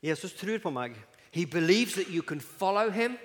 Jesus 0.04 0.34
tror 0.34 0.58
på 0.58 0.70
meg. 0.70 0.96
He 1.32 1.46
believes 1.46 1.94
that 1.94 2.08
you 2.10 2.22
can 2.22 2.42
follow 2.42 2.90
him. 2.90 3.18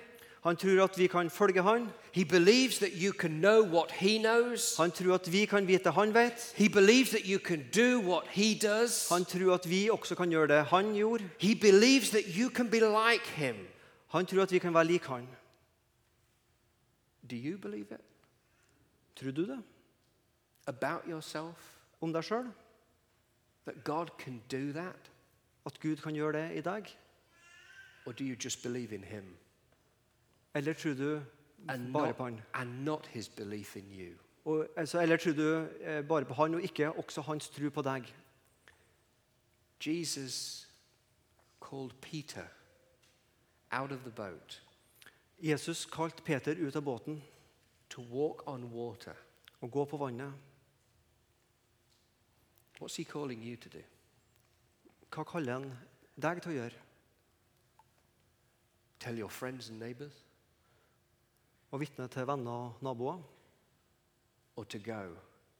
Han 0.43 0.57
tror 0.57 0.83
at 0.83 0.97
vi 0.97 1.07
kan 1.07 1.29
følge 1.29 1.61
han. 1.61 1.89
He 2.13 2.25
believes 2.25 2.77
that 2.77 2.91
you 2.93 3.13
can 3.13 3.31
know 3.31 3.61
what 3.61 3.91
he 3.91 4.17
knows. 4.19 4.77
Han 4.77 4.91
tror 4.91 5.13
at 5.13 5.31
vi 5.31 5.45
kan 5.45 5.67
vite 5.67 5.91
han 5.91 6.13
vet. 6.13 6.53
He 6.55 6.69
believes 6.69 7.09
that 7.09 7.25
you 7.25 7.39
can 7.39 7.63
do 7.75 7.99
what 7.99 8.27
he 8.27 8.59
does. 8.59 9.09
Han 9.09 9.25
tror 9.25 9.53
at 9.53 9.69
vi 9.69 9.89
også 9.89 10.15
kan 10.15 10.29
gjøre 10.29 10.47
det 10.47 10.65
han 10.65 10.93
gjorde. 10.95 11.29
He 11.39 11.55
believes 11.55 12.09
that 12.09 12.23
you 12.37 12.49
can 12.49 12.69
be 12.69 12.79
like 12.79 13.27
him. 13.27 13.55
Han 14.07 14.25
tror 14.25 14.41
at 14.41 14.51
vi 14.51 14.59
kan 14.59 14.73
være 14.73 14.85
lik 14.85 15.05
han. 15.05 15.27
Do 17.29 17.35
you 17.35 17.57
believe 17.57 17.87
it 17.91 18.01
Tror 19.15 19.31
du 19.31 19.45
det 19.45 19.63
about 20.67 21.01
yourself? 21.07 21.55
om 22.01 22.13
deg 22.13 22.23
sjøl? 22.23 22.51
That 23.65 23.83
God 23.83 24.07
can 24.19 24.41
do 24.51 24.73
that? 24.73 25.11
At 25.65 25.79
Gud 25.79 25.95
kan 25.95 26.13
gjøre 26.13 26.33
det 26.33 26.57
i 26.57 26.61
deg? 26.61 26.97
Or 28.05 28.11
do 28.11 28.23
you 28.23 28.35
just 28.35 28.63
believe 28.63 28.95
in 28.95 29.03
Him 29.03 29.37
Eller 30.53 30.73
tror 30.73 30.93
du 30.93 31.21
bare 31.93 32.13
på 32.13 32.23
han? 32.23 32.41
and 32.53 32.83
not 32.83 33.07
His 33.07 33.29
belief 33.29 33.75
in 33.75 33.91
you? 33.91 34.17
Og, 34.45 34.67
altså, 34.75 35.01
eller 35.01 35.17
tror 35.17 35.33
du 35.33 35.67
eh, 35.81 36.07
bare 36.07 36.25
på 36.25 36.33
han, 36.33 36.53
og 36.53 36.61
ikke 36.61 36.91
også 36.91 37.21
hans 37.21 37.49
tro 37.49 37.69
på 37.69 37.81
deg? 37.81 38.15
Jesus 39.85 40.67
called 41.61 41.91
Peter 42.01 42.45
out 43.71 43.91
of 43.91 43.99
the 43.99 44.11
boat 44.11 44.63
Jesus 45.41 45.85
kalte 45.85 46.23
Peter 46.23 46.55
ut 46.67 46.75
av 46.75 46.81
båten 46.81 47.23
to 47.89 48.01
walk 48.01 48.47
on 48.47 48.63
water. 48.63 49.13
og 49.61 49.71
gå 49.71 49.85
på 49.85 49.97
vannet. 49.97 50.33
What's 52.81 52.97
He 52.97 53.03
calling 53.03 53.43
you 53.43 53.55
to 53.55 53.69
do? 53.69 53.81
Hva 55.15 55.23
kaller 55.23 55.53
han 55.53 55.69
deg 56.21 56.41
til 56.41 56.51
å 56.51 56.55
gjøre? 56.57 56.79
Tell 58.99 59.19
your 59.19 59.29
friends 59.29 59.69
and 59.69 59.79
neighbors 59.79 60.23
Å 61.73 61.79
vitne 61.81 62.05
til 62.13 62.27
venner 62.29 62.67
og 62.69 62.83
naboer? 62.85 63.23
or 64.55 64.63
to 64.65 64.79
go 64.79 65.15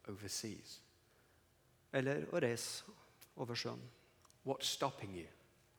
overseas? 0.07 0.80
Eller 1.93 2.26
å 2.34 2.41
reise 2.41 2.84
over 3.38 3.57
sjøen? 3.57 3.82
What's 4.45 4.74
stopping 4.76 5.16
you? 5.18 5.28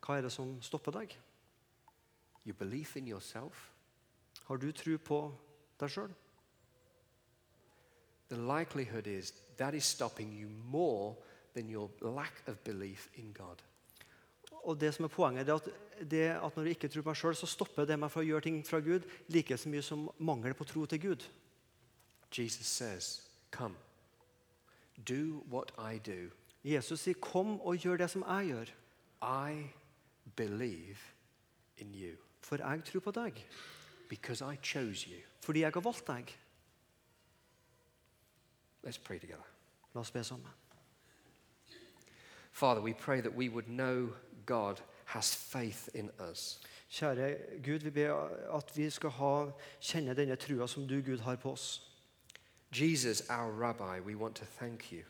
Hva 0.04 0.18
er 0.18 0.26
det 0.26 0.32
som 0.32 0.56
stopper 0.62 0.94
deg? 0.94 1.14
Your 2.44 2.56
belief 2.58 2.96
in 2.96 3.08
yourself? 3.08 3.70
Har 4.46 4.60
du 4.60 4.70
tro 4.72 4.98
på 4.98 5.20
deg 5.80 5.90
sjøl? 5.90 6.12
The 8.28 8.40
likelihood 8.40 9.06
is 9.06 9.32
that 9.58 9.74
is 9.74 9.84
stopping 9.84 10.32
you 10.32 10.48
more 10.48 11.14
than 11.54 11.68
your 11.68 11.90
lack 12.00 12.42
of 12.48 12.62
belief 12.64 13.08
in 13.14 13.32
God. 13.32 13.62
Og 14.64 14.80
det 14.80 14.94
som 14.94 15.04
er 15.04 15.12
Poenget 15.12 15.48
er 15.48 15.54
at, 15.54 15.68
det 16.10 16.22
at 16.30 16.56
når 16.56 16.64
du 16.64 16.70
ikke 16.72 16.88
tror 16.88 17.02
på 17.02 17.12
meg 17.12 17.18
sjøl, 17.20 17.36
så 17.36 17.46
stopper 17.46 17.84
det 17.88 17.98
meg 18.00 18.10
fra 18.10 18.22
å 18.22 18.26
gjøre 18.26 18.46
ting 18.46 18.62
fra 18.66 18.80
Gud 18.80 19.04
like 19.28 19.56
så 19.58 19.68
mye 19.68 19.82
som 19.84 20.08
mangel 20.18 20.54
på 20.56 20.64
tro 20.64 20.86
til 20.86 21.00
Gud. 21.00 21.26
Jesus 22.34 22.66
says, 22.66 23.22
Come, 23.50 23.76
do 25.08 25.44
what 25.50 25.70
I 25.78 25.98
do. 25.98 26.30
Jesus 26.64 27.00
sier, 27.00 27.14
'Kom 27.14 27.60
og 27.60 27.76
gjør 27.76 27.96
det 27.96 28.10
som 28.10 28.24
jeg 28.26 28.46
gjør', 28.46 28.72
I 29.22 29.70
believe 30.36 30.98
in 31.76 31.94
you 31.94 32.16
for 32.44 32.56
jeg 32.56 32.84
tror 32.84 33.00
på 33.00 33.10
deg. 33.10 33.46
because 34.08 34.42
I 34.42 34.56
chose 34.62 35.10
you. 35.10 35.20
Fordi 35.40 35.60
jeg 35.60 35.70
har 35.74 35.80
valgt 35.80 36.06
deg. 36.06 36.38
Let's 38.86 39.00
pray 39.04 39.18
together. 39.18 39.44
La 39.94 40.00
oss 40.00 40.10
be 40.10 40.24
sammen. 40.24 40.50
Father, 42.52 42.80
we 42.82 42.92
pray 42.92 43.20
that 43.20 43.34
we 43.34 43.48
would 43.48 43.66
know 43.66 44.14
God 44.46 44.80
has 45.04 45.34
faith 45.34 45.88
in 45.94 46.10
us. 46.30 46.60
Kjære 46.90 47.36
Gud, 47.64 47.78
vi 47.78 47.90
ber 47.90 48.12
at 48.56 48.76
vi 48.76 48.90
skal 48.90 49.10
ha, 49.10 49.50
kjenne 49.80 50.14
denne 50.14 50.36
trua 50.36 50.66
som 50.68 50.86
du, 50.88 51.00
Gud, 51.02 51.18
har 51.18 51.36
på 51.36 51.52
oss. 51.52 51.82
Jesus, 52.72 53.22
our 53.30 53.50
rabbi, 53.52 54.00
we 54.00 54.14
want 54.16 54.36
to 54.36 54.44
thank 54.58 54.92
you 54.92 55.02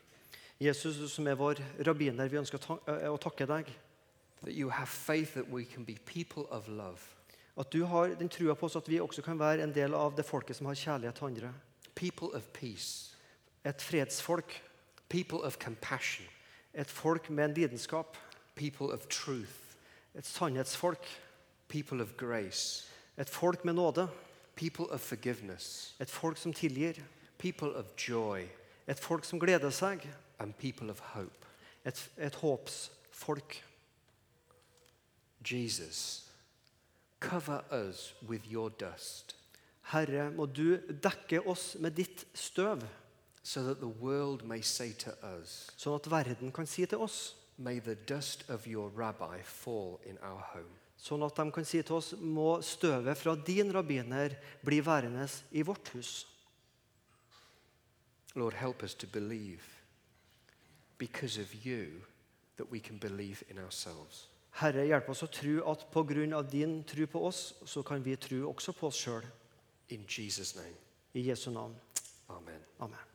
Jesus, 0.59 0.95
du 0.97 1.07
som 1.07 1.27
er 1.27 1.35
vår 1.35 1.59
rabbiner, 1.87 2.27
vi 2.31 2.37
ønsker 2.37 2.61
å 2.69 2.77
eh, 2.87 3.09
å 3.11 3.17
takke 3.17 3.45
deg. 3.45 3.65
that 4.43 4.53
you 4.53 4.69
have 4.69 4.87
faith 4.89 5.33
that 5.33 5.49
we 5.51 5.65
can 5.65 5.83
be 5.83 5.95
people 6.05 6.43
of 6.51 6.67
love, 6.67 6.99
At 7.57 7.71
du 7.73 7.85
har 7.85 8.07
den 8.15 8.29
trua 8.29 8.53
på 8.53 8.65
oss 8.65 8.75
at 8.75 8.89
vi 8.89 8.99
også 8.99 9.21
kan 9.21 9.39
være 9.39 9.63
en 9.63 9.73
del 9.73 9.93
av 9.93 10.15
det 10.15 10.25
folket 10.25 10.55
som 10.55 10.65
har 10.67 10.73
kjærlighet 10.75 11.15
til 11.15 11.25
andre. 11.25 11.53
people 11.95 12.27
of 12.35 12.43
peace, 12.53 13.15
Et 13.65 13.81
fredsfolk. 13.81 14.61
people 15.09 15.37
of 15.43 15.57
compassion, 15.57 16.25
Et 16.73 16.87
folk 16.91 17.29
med 17.29 17.45
en 17.45 17.53
lidenskap. 17.53 18.17
People 18.55 18.87
of 18.93 19.07
truth, 19.09 19.75
Et 20.15 20.25
sannhetsfolk. 20.25 21.05
people 21.67 22.01
of 22.01 22.15
grace, 22.17 22.87
Et 23.17 23.29
folk 23.29 23.65
med 23.65 23.73
nåde. 23.73 24.09
people 24.55 24.85
of 24.91 24.99
forgiveness, 25.01 25.95
Et 25.99 26.09
folk 26.09 26.37
som 26.37 26.53
tilgir. 26.53 26.93
people 27.37 27.75
of 27.75 27.85
joy, 27.97 28.47
Et 28.87 28.99
folk 28.99 29.25
som 29.25 29.39
gleder 29.39 29.69
seg. 29.69 30.09
and 30.39 30.53
people 30.53 30.89
of 30.89 30.99
hope. 30.99 31.45
Et, 31.85 32.11
et 32.17 32.35
håpsfolk. 32.35 33.63
Jesus, 35.51 36.23
cover 37.19 37.63
us 37.71 38.13
with 38.27 38.41
your 38.51 38.69
dust 38.69 39.35
Herre, 39.91 40.31
må 40.31 40.45
du 40.45 40.77
dekke 41.03 41.43
oss 41.47 41.75
med 41.79 41.91
ditt 41.91 42.25
støv, 42.33 42.81
so 43.43 43.61
that 43.63 43.77
the 43.77 43.87
world 44.01 44.43
may 44.43 44.61
say 44.61 44.91
to 44.93 45.11
us, 45.21 45.69
sånn 45.77 45.95
at 45.99 46.07
verden 46.09 46.51
kan 46.51 46.65
si 46.65 46.85
til 46.89 46.97
oss, 47.05 47.35
May 47.57 47.79
the 47.79 47.95
dust 47.95 48.49
of 48.49 48.67
your 48.67 48.89
rabbi 48.89 49.41
fall 49.41 49.99
in 50.05 50.17
our 50.21 50.43
home. 50.53 50.75
sånn 51.05 51.25
at 51.25 51.37
de 51.37 51.51
kan 51.53 51.65
si 51.67 51.81
til 51.83 51.99
oss, 51.99 52.13
må 52.17 52.61
støvet 52.65 53.19
fra 53.19 53.35
din 53.35 53.71
rabbiner 53.73 54.35
bli 54.65 54.79
værende 54.81 55.27
i 55.51 55.63
vårt 55.65 55.91
hus. 55.93 56.25
Lord, 58.35 58.53
help 58.53 58.83
us 58.83 58.95
to 58.95 59.07
believe 59.07 59.63
because 60.97 61.37
of 61.39 61.53
you 61.65 62.01
that 62.57 62.71
we 62.71 62.79
can 62.79 62.97
believe 62.97 63.43
in 63.49 63.59
ourselves. 63.59 64.27
Herre, 64.55 64.85
hjelp 64.87 65.09
oss 65.11 65.23
å 65.23 65.31
tro 65.31 65.71
at 65.71 65.87
pga. 65.91 66.41
din 66.43 66.83
tro 66.83 67.05
på 67.05 67.25
oss, 67.27 67.53
så 67.65 67.83
kan 67.83 68.03
vi 68.03 68.15
tro 68.15 68.49
også 68.49 68.71
på 68.71 68.87
oss 68.87 68.95
sjøl. 68.95 69.25
In 69.89 70.05
Jesus' 70.07 70.55
name, 70.55 70.75
I 71.13 71.29
Jesu 71.29 71.51
navn. 71.51 71.75
amen. 72.29 72.61
Amen. 72.79 73.14